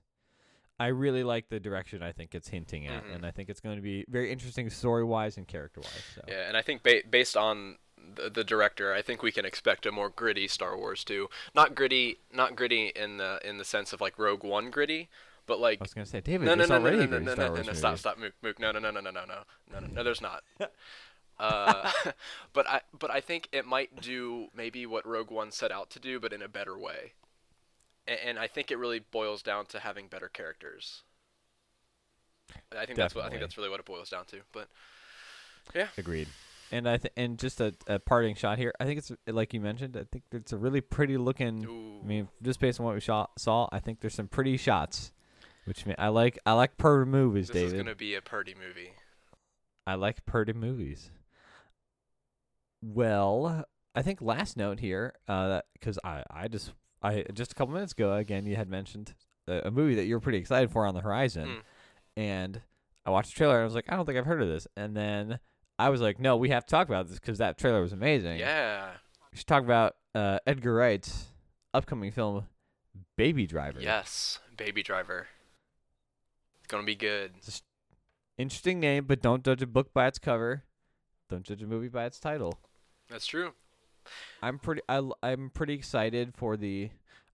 I 0.80 0.88
really 0.88 1.22
like 1.22 1.48
the 1.48 1.60
direction 1.60 2.02
I 2.02 2.12
think 2.12 2.34
it's 2.34 2.48
hinting 2.48 2.86
at, 2.86 3.04
Mhm. 3.04 3.14
and 3.16 3.26
I 3.26 3.30
think 3.30 3.48
it's 3.48 3.60
going 3.60 3.76
to 3.76 3.82
be 3.82 4.04
very 4.08 4.32
interesting 4.32 4.68
story 4.70 5.04
wise 5.04 5.36
and 5.36 5.46
character 5.46 5.80
wise. 5.80 6.04
So. 6.14 6.22
Yeah, 6.26 6.48
and 6.48 6.56
I 6.56 6.62
think 6.62 6.82
ba- 6.82 7.02
based 7.08 7.36
on 7.36 7.78
the, 8.16 8.28
the 8.30 8.42
director, 8.42 8.92
I 8.92 9.00
think 9.02 9.22
we 9.22 9.30
can 9.30 9.44
expect 9.44 9.86
a 9.86 9.92
more 9.92 10.08
gritty 10.08 10.48
Star 10.48 10.76
Wars 10.76 11.04
too. 11.04 11.28
Not 11.54 11.74
gritty, 11.74 12.18
not 12.32 12.56
gritty 12.56 12.88
in 12.96 13.18
the 13.18 13.38
in 13.44 13.58
the 13.58 13.64
sense 13.64 13.92
of 13.92 14.00
like 14.00 14.18
Rogue 14.18 14.42
One 14.42 14.70
gritty, 14.70 15.08
but 15.46 15.60
like 15.60 15.78
I 15.80 15.84
was 15.84 15.94
going 15.94 16.04
to 16.04 16.10
say, 16.10 16.20
David, 16.20 16.46
no, 16.46 16.54
no, 16.56 16.64
no, 16.64 16.78
no, 16.78 16.84
already 16.84 16.96
no, 16.96 17.02
no, 17.02 17.08
great 17.08 17.38
no, 17.38 17.54
no, 17.54 17.62
no, 17.62 17.72
stop, 17.74 17.98
stop, 17.98 18.18
Mook, 18.18 18.32
Mook, 18.42 18.58
no, 18.58 18.72
no, 18.72 18.80
no, 18.80 18.90
no, 18.90 19.00
no, 19.00 19.10
no, 19.10 19.24
no, 19.24 19.34
no, 19.72 19.80
no, 19.80 19.86
no, 19.86 20.02
there's 20.02 20.20
not. 20.20 20.42
Uh, 21.38 21.90
but 22.52 22.68
I, 22.68 22.80
but 22.98 23.10
I 23.10 23.20
think 23.20 23.48
it 23.52 23.66
might 23.66 24.00
do 24.00 24.48
maybe 24.54 24.84
what 24.86 25.06
Rogue 25.06 25.30
One 25.30 25.50
set 25.50 25.70
out 25.72 25.90
to 25.90 26.00
do, 26.00 26.18
but 26.20 26.32
in 26.32 26.42
a 26.42 26.48
better 26.48 26.78
way. 26.78 27.12
And, 28.06 28.18
and 28.24 28.38
I 28.38 28.46
think 28.46 28.70
it 28.70 28.78
really 28.78 29.00
boils 29.00 29.42
down 29.42 29.66
to 29.66 29.80
having 29.80 30.08
better 30.08 30.28
characters. 30.28 31.02
I 32.76 32.86
think 32.86 32.96
that's 32.96 33.14
what 33.14 33.24
I 33.24 33.28
think 33.28 33.40
that's 33.40 33.56
really 33.56 33.70
what 33.70 33.80
it 33.80 33.86
boils 33.86 34.10
down 34.10 34.24
to. 34.26 34.38
But 34.52 34.68
yeah, 35.74 35.88
Agreed. 35.96 36.28
And 36.70 36.88
I 36.88 36.96
th- 36.96 37.12
and 37.16 37.38
just 37.38 37.60
a, 37.60 37.74
a 37.86 37.98
parting 37.98 38.34
shot 38.34 38.58
here. 38.58 38.72
I 38.80 38.84
think 38.84 38.98
it's 38.98 39.12
like 39.26 39.52
you 39.52 39.60
mentioned. 39.60 39.96
I 39.96 40.04
think 40.10 40.24
it's 40.32 40.52
a 40.52 40.56
really 40.56 40.80
pretty 40.80 41.18
looking. 41.18 41.64
ooh, 41.66 42.00
I 42.02 42.06
mean, 42.06 42.28
just 42.42 42.60
based 42.60 42.80
on 42.80 42.86
what 42.86 42.94
we 42.94 43.00
saw, 43.00 43.26
saw 43.36 43.68
I 43.70 43.78
think 43.78 44.00
there's 44.00 44.14
some 44.14 44.28
pretty 44.28 44.56
shots, 44.56 45.12
which 45.66 45.84
mean 45.84 45.96
I 45.98 46.08
like. 46.08 46.38
I 46.46 46.52
like 46.52 46.78
per 46.78 47.04
movies, 47.04 47.48
this 47.48 47.56
is 47.56 47.72
David. 47.72 47.84
gonna 47.84 47.96
be 47.96 48.14
a 48.14 48.22
Purdy 48.22 48.54
movie. 48.54 48.92
I 49.86 49.94
like 49.94 50.24
Purdy 50.24 50.54
movies. 50.54 51.10
Well, 52.80 53.66
I 53.94 54.02
think 54.02 54.22
last 54.22 54.56
note 54.56 54.80
here, 54.80 55.14
uh, 55.28 55.60
because 55.74 55.98
I, 56.02 56.24
I 56.30 56.48
just, 56.48 56.72
I 57.02 57.24
just 57.34 57.52
a 57.52 57.54
couple 57.54 57.74
minutes 57.74 57.92
ago, 57.92 58.14
again, 58.14 58.46
you 58.46 58.56
had 58.56 58.68
mentioned 58.68 59.14
a, 59.48 59.68
a 59.68 59.70
movie 59.70 59.94
that 59.96 60.04
you 60.04 60.14
were 60.14 60.20
pretty 60.20 60.38
excited 60.38 60.70
for 60.70 60.86
on 60.86 60.94
the 60.94 61.00
horizon, 61.00 61.46
Mm. 61.48 61.60
and 62.16 62.62
I 63.04 63.10
watched 63.10 63.30
the 63.30 63.36
trailer 63.36 63.54
and 63.56 63.62
I 63.62 63.64
was 63.64 63.74
like, 63.74 63.86
I 63.88 63.96
don't 63.96 64.06
think 64.06 64.18
I've 64.18 64.26
heard 64.26 64.42
of 64.42 64.48
this, 64.48 64.66
and 64.76 64.96
then 64.96 65.38
I 65.78 65.88
was 65.88 66.00
like, 66.00 66.20
no, 66.20 66.36
we 66.36 66.50
have 66.50 66.64
to 66.64 66.70
talk 66.70 66.88
about 66.88 67.08
this 67.08 67.18
because 67.18 67.38
that 67.38 67.58
trailer 67.58 67.80
was 67.80 67.92
amazing. 67.92 68.38
Yeah. 68.38 68.90
we 69.32 69.38
should 69.38 69.46
talk 69.46 69.64
about 69.64 69.96
uh, 70.14 70.38
Edgar 70.46 70.74
Wright's 70.74 71.26
upcoming 71.74 72.12
film, 72.12 72.46
Baby 73.16 73.46
Driver. 73.46 73.80
Yes. 73.80 74.38
Baby 74.56 74.82
Driver. 74.82 75.26
It's 76.58 76.66
gonna 76.68 76.84
be 76.84 76.94
good. 76.94 77.32
Interesting 78.38 78.80
name, 78.80 79.04
but 79.06 79.20
don't 79.20 79.44
judge 79.44 79.62
a 79.62 79.66
book 79.66 79.92
by 79.92 80.06
its 80.06 80.18
cover. 80.18 80.62
Don't 81.28 81.42
judge 81.42 81.62
a 81.62 81.66
movie 81.66 81.88
by 81.88 82.04
its 82.06 82.18
title. 82.20 82.58
That's 83.08 83.26
true. 83.26 83.52
I'm 84.42 84.58
pretty 84.58 84.82
I, 84.88 85.02
am 85.22 85.50
pretty 85.50 85.74
excited 85.74 86.34
for 86.36 86.56
the 86.56 86.90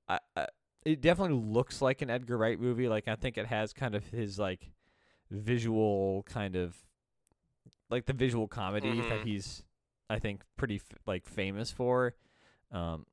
I, 0.09 0.20
I 0.37 0.46
it 0.85 1.00
definitely 1.00 1.37
looks 1.42 1.83
like 1.83 2.02
an 2.02 2.11
Edgar 2.11 2.38
Wright 2.38 2.59
movie 2.61 2.88
like 2.88 3.09
I 3.09 3.16
think 3.16 3.38
it 3.38 3.46
has 3.46 3.72
kind 3.72 3.94
of 3.94 4.07
his 4.09 4.38
like 4.38 4.70
visual 5.31 6.24
kind 6.24 6.57
of 6.57 6.76
like 7.90 8.07
the 8.07 8.12
visual 8.12 8.48
comedy 8.48 9.00
that 9.02 9.20
Mhm. 9.20 9.24
he's 9.24 9.62
I 10.11 10.18
think 10.18 10.42
pretty 10.57 10.76
f- 10.76 10.98
like 11.07 11.26
famous 11.26 11.70
for 11.70 12.14
um 12.72 13.07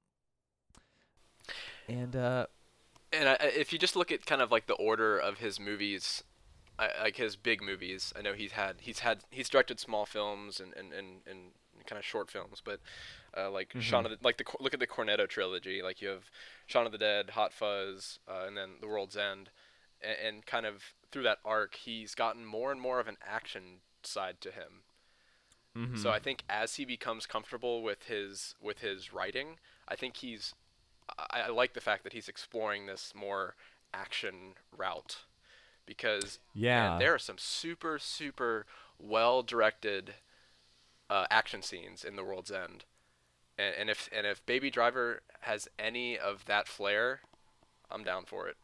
and 1.87 2.15
uh 2.15 2.45
And 3.11 3.29
I- 3.29 3.35
if 3.35 3.71
you 3.71 3.79
just 3.79 3.95
look 3.95 4.11
at 4.11 4.25
kind 4.25 4.41
of 4.41 4.51
like 4.51 4.67
the 4.67 4.73
order 4.75 5.17
of 5.17 5.39
his 5.39 5.59
movies, 5.59 6.23
I, 6.77 6.89
like 7.01 7.15
his 7.15 7.35
big 7.35 7.61
movies, 7.61 8.11
I 8.15 8.21
know 8.21 8.33
he's 8.33 8.51
had 8.53 8.81
he's 8.81 8.99
had 8.99 9.23
he's 9.29 9.49
directed 9.49 9.79
small 9.79 10.05
films 10.05 10.59
and 10.59 10.73
and, 10.73 10.91
and, 10.93 11.21
and 11.27 11.51
kind 11.87 11.99
of 11.99 12.05
short 12.05 12.29
films, 12.29 12.61
but 12.63 12.79
uh, 13.37 13.49
like 13.51 13.73
Shaun 13.79 14.05
of 14.05 14.11
the, 14.11 14.17
like 14.23 14.37
the 14.37 14.45
look 14.59 14.73
at 14.73 14.79
the 14.79 14.87
Cornetto 14.87 15.27
trilogy, 15.27 15.81
like 15.81 16.01
you 16.01 16.09
have 16.09 16.29
Shaun 16.65 16.85
of 16.85 16.91
the 16.91 16.97
Dead, 16.97 17.31
Hot 17.31 17.53
Fuzz, 17.53 18.19
uh, 18.27 18.45
and 18.47 18.55
then 18.57 18.71
The 18.81 18.87
World's 18.87 19.17
End, 19.17 19.49
and, 20.01 20.17
and 20.25 20.45
kind 20.45 20.65
of 20.65 20.93
through 21.11 21.23
that 21.23 21.39
arc, 21.45 21.75
he's 21.75 22.15
gotten 22.15 22.45
more 22.45 22.71
and 22.71 22.79
more 22.79 22.99
of 22.99 23.07
an 23.07 23.17
action 23.25 23.79
side 24.03 24.41
to 24.41 24.51
him. 24.51 24.83
Mm-hmm. 25.77 25.97
So 25.97 26.09
I 26.09 26.19
think 26.19 26.43
as 26.49 26.75
he 26.75 26.85
becomes 26.85 27.25
comfortable 27.25 27.83
with 27.83 28.03
his 28.03 28.55
with 28.61 28.79
his 28.79 29.11
writing, 29.11 29.57
I 29.87 29.95
think 29.95 30.17
he's 30.17 30.53
I, 31.19 31.41
I 31.41 31.49
like 31.49 31.73
the 31.73 31.81
fact 31.81 32.03
that 32.03 32.13
he's 32.13 32.29
exploring 32.29 32.85
this 32.85 33.13
more 33.15 33.55
action 33.93 34.55
route 34.75 35.19
because 35.85 36.39
yeah 36.53 36.89
man, 36.89 36.99
there 36.99 37.13
are 37.13 37.19
some 37.19 37.37
super 37.37 37.99
super 37.99 38.65
well 38.99 39.43
directed 39.43 40.15
uh, 41.09 41.25
action 41.29 41.61
scenes 41.61 42.03
in 42.03 42.15
The 42.15 42.23
World's 42.23 42.51
End, 42.51 42.85
and, 43.57 43.73
and 43.79 43.89
if 43.89 44.09
and 44.11 44.25
if 44.25 44.45
Baby 44.45 44.69
Driver 44.69 45.21
has 45.41 45.67
any 45.79 46.17
of 46.17 46.45
that 46.45 46.67
flair, 46.67 47.21
I'm 47.91 48.03
down 48.03 48.25
for 48.25 48.47
it. 48.47 48.55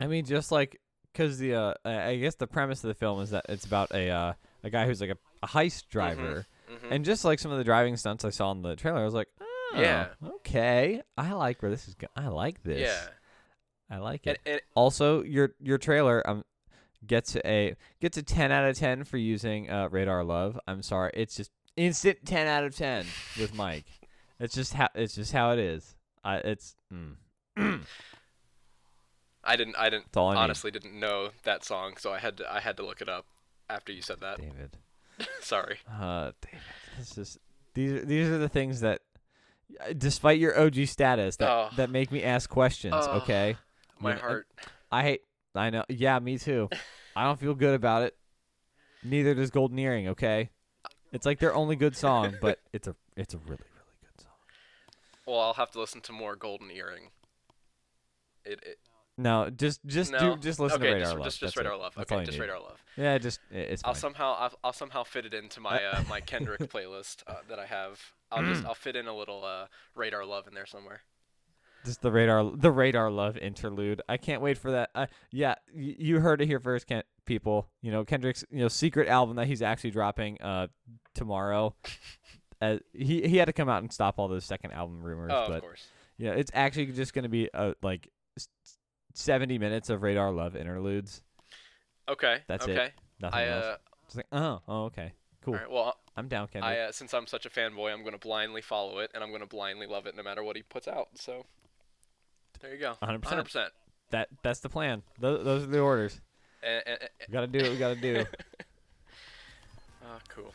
I 0.00 0.06
mean, 0.06 0.24
just 0.24 0.52
like 0.52 0.80
because 1.12 1.38
the 1.38 1.54
uh, 1.54 1.74
I 1.84 2.16
guess 2.16 2.36
the 2.36 2.46
premise 2.46 2.84
of 2.84 2.88
the 2.88 2.94
film 2.94 3.20
is 3.20 3.30
that 3.30 3.46
it's 3.48 3.64
about 3.64 3.92
a 3.92 4.08
uh, 4.10 4.32
a 4.62 4.70
guy 4.70 4.86
who's 4.86 5.00
like 5.00 5.10
a, 5.10 5.16
a 5.42 5.48
heist 5.48 5.88
driver, 5.88 6.46
Mhm. 6.70 6.92
and 6.92 7.04
just 7.04 7.24
like 7.24 7.38
some 7.40 7.50
of 7.50 7.58
the 7.58 7.64
driving 7.64 7.96
stunts 7.96 8.24
I 8.24 8.30
saw 8.30 8.52
in 8.52 8.62
the 8.62 8.76
trailer, 8.76 9.00
I 9.00 9.04
was 9.04 9.14
like, 9.14 9.28
oh, 9.40 9.72
Yeah. 9.76 10.08
okay, 10.36 11.02
I 11.18 11.32
like 11.32 11.60
where 11.60 11.70
this 11.70 11.88
is. 11.88 11.94
Go- 11.96 12.06
I 12.16 12.28
like 12.28 12.62
this. 12.62 12.80
yeah, 12.80 13.06
I 13.90 13.98
like 13.98 14.26
and, 14.26 14.36
it. 14.36 14.40
and 14.46 14.60
Also, 14.76 15.22
your 15.24 15.54
your 15.60 15.78
trailer 15.78 16.22
um 16.28 16.44
gets 17.06 17.36
a 17.44 17.76
gets 18.00 18.16
a 18.16 18.22
ten 18.22 18.50
out 18.52 18.64
of 18.68 18.76
ten 18.76 19.04
for 19.04 19.16
using 19.16 19.70
uh, 19.70 19.88
Radar 19.90 20.24
Love. 20.24 20.58
I'm 20.66 20.82
sorry, 20.82 21.10
it's 21.14 21.36
just 21.36 21.50
instant 21.76 22.18
ten 22.24 22.46
out 22.46 22.64
of 22.64 22.74
ten 22.76 23.06
with 23.38 23.54
Mike. 23.54 23.84
It's 24.40 24.52
just 24.52 24.74
how 24.74 24.88
it's 24.96 25.14
just 25.14 25.32
how 25.32 25.52
it 25.52 25.60
is. 25.60 25.94
I 26.24 26.38
it's 26.38 26.74
mm, 26.92 27.14
I 29.44 29.56
didn't 29.56 29.76
I 29.76 29.90
didn't 29.90 30.06
I 30.16 30.20
need, 30.32 30.36
honestly 30.38 30.70
didn't 30.72 30.98
know 30.98 31.30
that 31.44 31.64
song, 31.64 31.94
so 31.98 32.12
I 32.12 32.18
had 32.18 32.38
to 32.38 32.52
I 32.52 32.60
had 32.60 32.76
to 32.78 32.84
look 32.84 33.00
it 33.00 33.08
up 33.08 33.26
after 33.70 33.92
you 33.92 34.02
said 34.02 34.20
that. 34.20 34.38
David. 34.38 34.76
Sorry. 35.40 35.78
Uh, 35.90 36.32
David, 36.40 36.60
it's 36.98 37.14
just 37.14 37.38
these 37.74 37.92
are 37.92 38.04
these 38.04 38.28
are 38.28 38.38
the 38.38 38.48
things 38.48 38.80
that, 38.80 39.02
despite 39.96 40.38
your 40.40 40.58
OG 40.58 40.86
status, 40.86 41.36
that 41.36 41.48
Oh. 41.50 41.68
that 41.76 41.90
make 41.90 42.10
me 42.10 42.22
ask 42.24 42.50
questions. 42.50 42.94
Oh. 42.96 43.18
Okay, 43.18 43.56
My 44.00 44.10
Yeah, 44.14 44.18
heart. 44.18 44.48
I 44.90 45.02
hate. 45.02 45.20
I 45.54 45.70
know. 45.70 45.84
Yeah, 45.88 46.18
me 46.18 46.38
too. 46.38 46.68
I 47.16 47.24
don't 47.24 47.38
feel 47.38 47.54
good 47.54 47.74
about 47.74 48.02
it. 48.02 48.16
Neither 49.02 49.34
does 49.34 49.50
Golden 49.50 49.78
Earring. 49.78 50.08
Okay, 50.08 50.50
it's 51.12 51.26
like 51.26 51.38
their 51.38 51.54
only 51.54 51.76
good 51.76 51.96
song, 51.96 52.34
but 52.40 52.58
it's 52.72 52.88
a 52.88 52.96
it's 53.16 53.34
a 53.34 53.38
really 53.38 53.50
really 53.74 53.96
good 54.02 54.20
song. 54.22 54.32
Well, 55.26 55.40
I'll 55.40 55.54
have 55.54 55.70
to 55.72 55.80
listen 55.80 56.00
to 56.02 56.12
more 56.12 56.36
Golden 56.36 56.70
Earring. 56.70 57.10
It, 58.44 58.60
it 58.64 58.78
No, 59.16 59.48
just 59.50 59.84
just 59.86 60.12
no. 60.12 60.18
do 60.18 60.36
just 60.40 60.58
listen 60.60 60.80
okay, 60.80 60.88
to 60.88 60.94
Radar 60.94 61.06
just, 61.06 61.16
Love. 61.16 61.24
just, 61.24 61.40
just 61.40 61.56
Radar 61.56 61.74
it. 61.74 61.78
Love. 61.78 61.94
That's 61.96 62.10
Okay, 62.12 62.24
just 62.24 62.36
need. 62.38 62.40
Radar 62.42 62.60
Love. 62.60 62.82
Yeah, 62.96 63.18
just 63.18 63.40
i- 63.52 63.56
it's 63.56 63.82
I'll 63.84 63.94
fine. 63.94 64.00
somehow 64.00 64.34
I'll, 64.38 64.52
I'll 64.64 64.72
somehow 64.72 65.04
fit 65.04 65.24
it 65.26 65.34
into 65.34 65.60
my 65.60 65.82
uh, 65.84 66.02
my 66.08 66.20
Kendrick 66.32 66.60
playlist 66.62 67.22
uh, 67.26 67.34
that 67.48 67.58
I 67.58 67.66
have. 67.66 68.00
I'll 68.32 68.42
just 68.42 68.64
I'll 68.64 68.74
fit 68.86 68.96
in 68.96 69.06
a 69.06 69.14
little 69.16 69.44
uh, 69.44 69.66
Radar 69.94 70.24
Love 70.24 70.46
in 70.48 70.54
there 70.54 70.66
somewhere. 70.66 71.00
Just 71.84 72.00
the 72.02 72.10
radar, 72.10 72.50
the 72.54 72.70
radar 72.70 73.10
love 73.10 73.36
interlude. 73.36 74.00
I 74.08 74.16
can't 74.16 74.40
wait 74.40 74.56
for 74.58 74.70
that. 74.70 74.90
Uh, 74.94 75.06
yeah, 75.30 75.54
y- 75.74 75.96
you 75.98 76.20
heard 76.20 76.40
it 76.40 76.46
here 76.46 76.60
first, 76.60 76.86
Ken- 76.86 77.02
people. 77.26 77.68
You 77.82 77.92
know 77.92 78.04
Kendrick's, 78.04 78.44
you 78.50 78.60
know, 78.60 78.68
secret 78.68 79.08
album 79.08 79.36
that 79.36 79.46
he's 79.46 79.60
actually 79.62 79.90
dropping 79.90 80.40
uh 80.40 80.68
tomorrow. 81.14 81.74
Uh, 82.62 82.78
he 82.94 83.26
he 83.28 83.36
had 83.36 83.44
to 83.46 83.52
come 83.52 83.68
out 83.68 83.82
and 83.82 83.92
stop 83.92 84.14
all 84.16 84.26
those 84.28 84.44
second 84.44 84.70
album 84.72 85.02
rumors, 85.02 85.30
Oh, 85.34 85.44
but 85.48 85.56
of 85.56 85.60
course. 85.62 85.86
yeah, 86.16 86.30
it's 86.30 86.50
actually 86.54 86.86
just 86.86 87.12
gonna 87.12 87.28
be 87.28 87.50
uh 87.52 87.74
like 87.82 88.08
seventy 89.12 89.58
minutes 89.58 89.90
of 89.90 90.02
radar 90.02 90.30
love 90.30 90.56
interludes. 90.56 91.20
Okay. 92.08 92.38
That's 92.46 92.66
it. 92.66 92.70
okay. 92.78 92.90
Nothing 93.20 93.38
I 93.38 93.46
else. 93.48 93.64
uh, 93.64 93.76
Just 94.06 94.16
like 94.16 94.26
oh 94.32 94.60
oh 94.68 94.84
okay 94.84 95.12
cool. 95.44 95.54
all 95.54 95.60
right, 95.60 95.70
well, 95.70 95.96
I'm 96.16 96.28
down, 96.28 96.46
Kendrick. 96.48 96.72
I 96.72 96.78
uh, 96.80 96.92
since 96.92 97.12
I'm 97.12 97.26
such 97.26 97.44
a 97.44 97.50
fanboy, 97.50 97.92
I'm 97.92 98.04
gonna 98.04 98.18
blindly 98.18 98.62
follow 98.62 98.98
it, 99.00 99.10
and 99.14 99.22
I'm 99.22 99.30
gonna 99.32 99.46
blindly 99.46 99.86
love 99.86 100.06
it 100.06 100.16
no 100.16 100.22
matter 100.22 100.42
what 100.42 100.56
he 100.56 100.62
puts 100.62 100.88
out. 100.88 101.08
So 101.16 101.44
there 102.64 102.74
you 102.74 102.80
go. 102.80 102.94
100%. 103.02 103.22
100. 103.22 103.44
percent 103.44 103.72
that 104.14 104.28
that's 104.42 104.60
the 104.60 104.68
plan. 104.68 105.02
Those 105.18 105.44
those 105.44 105.64
are 105.64 105.66
the 105.66 105.80
orders. 105.80 106.20
And, 106.62 106.82
and, 106.86 106.98
We 107.28 107.32
gotta 107.32 107.46
do 107.46 107.58
what 107.58 107.70
we 107.70 107.78
gotta 107.78 108.00
do. 108.00 108.24
oh, 110.04 110.18
cool. 110.28 110.52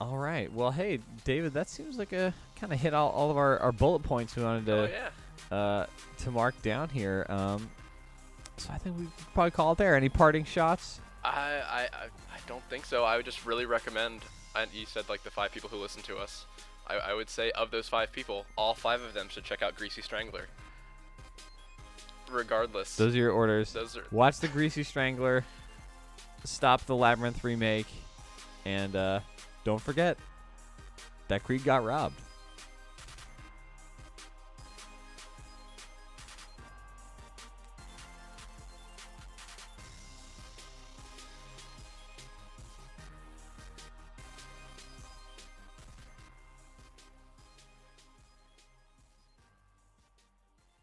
All 0.00 0.18
right. 0.18 0.52
Well, 0.52 0.70
hey, 0.70 1.00
David, 1.24 1.54
that 1.54 1.68
seems 1.68 1.96
like 1.96 2.12
a 2.12 2.34
kind 2.56 2.72
of 2.72 2.78
hit 2.78 2.94
all, 2.94 3.10
all 3.10 3.30
of 3.30 3.36
our, 3.36 3.58
our 3.60 3.72
bullet 3.72 4.00
points 4.00 4.36
we 4.36 4.42
wanted 4.42 4.68
oh 4.68 4.86
to 4.86 4.92
yeah. 4.92 5.56
uh, 5.56 5.86
to 6.18 6.30
mark 6.30 6.60
down 6.62 6.88
here. 6.90 7.26
Um, 7.28 7.70
so 8.56 8.70
I 8.72 8.78
think 8.78 8.98
we 8.98 9.06
probably 9.32 9.50
call 9.50 9.72
it 9.72 9.78
there. 9.78 9.96
Any 9.96 10.08
parting 10.08 10.44
shots? 10.44 11.00
I, 11.24 11.30
I, 11.30 11.80
I, 11.92 12.04
I 12.04 12.38
don't 12.46 12.62
think 12.68 12.84
so. 12.84 13.04
I 13.04 13.16
would 13.16 13.24
just 13.24 13.46
really 13.46 13.66
recommend. 13.66 14.22
And 14.54 14.70
you 14.72 14.86
said 14.86 15.08
like 15.08 15.24
the 15.24 15.30
five 15.30 15.50
people 15.50 15.70
who 15.70 15.78
listen 15.78 16.02
to 16.02 16.18
us. 16.18 16.44
I, 16.86 16.96
I 16.96 17.14
would 17.14 17.30
say 17.30 17.50
of 17.52 17.70
those 17.70 17.88
five 17.88 18.12
people, 18.12 18.44
all 18.56 18.74
five 18.74 19.00
of 19.00 19.14
them 19.14 19.28
should 19.30 19.44
check 19.44 19.62
out 19.62 19.74
Greasy 19.74 20.02
Strangler. 20.02 20.48
Regardless, 22.34 22.96
Those 22.96 23.14
are 23.14 23.18
your 23.18 23.30
orders. 23.30 23.72
those 23.72 23.96
are 23.96 24.04
Watch 24.10 24.38
the 24.40 24.48
Greasy 24.48 24.82
Strangler. 24.82 25.44
Stop 26.44 26.84
the 26.84 26.94
Labyrinth 26.96 27.42
remake, 27.44 27.86
and 28.64 28.94
uh, 28.96 29.20
don't 29.64 29.80
forget 29.80 30.18
that 31.28 31.42
Creed 31.44 31.64
got 31.64 31.84
robbed. 31.84 32.20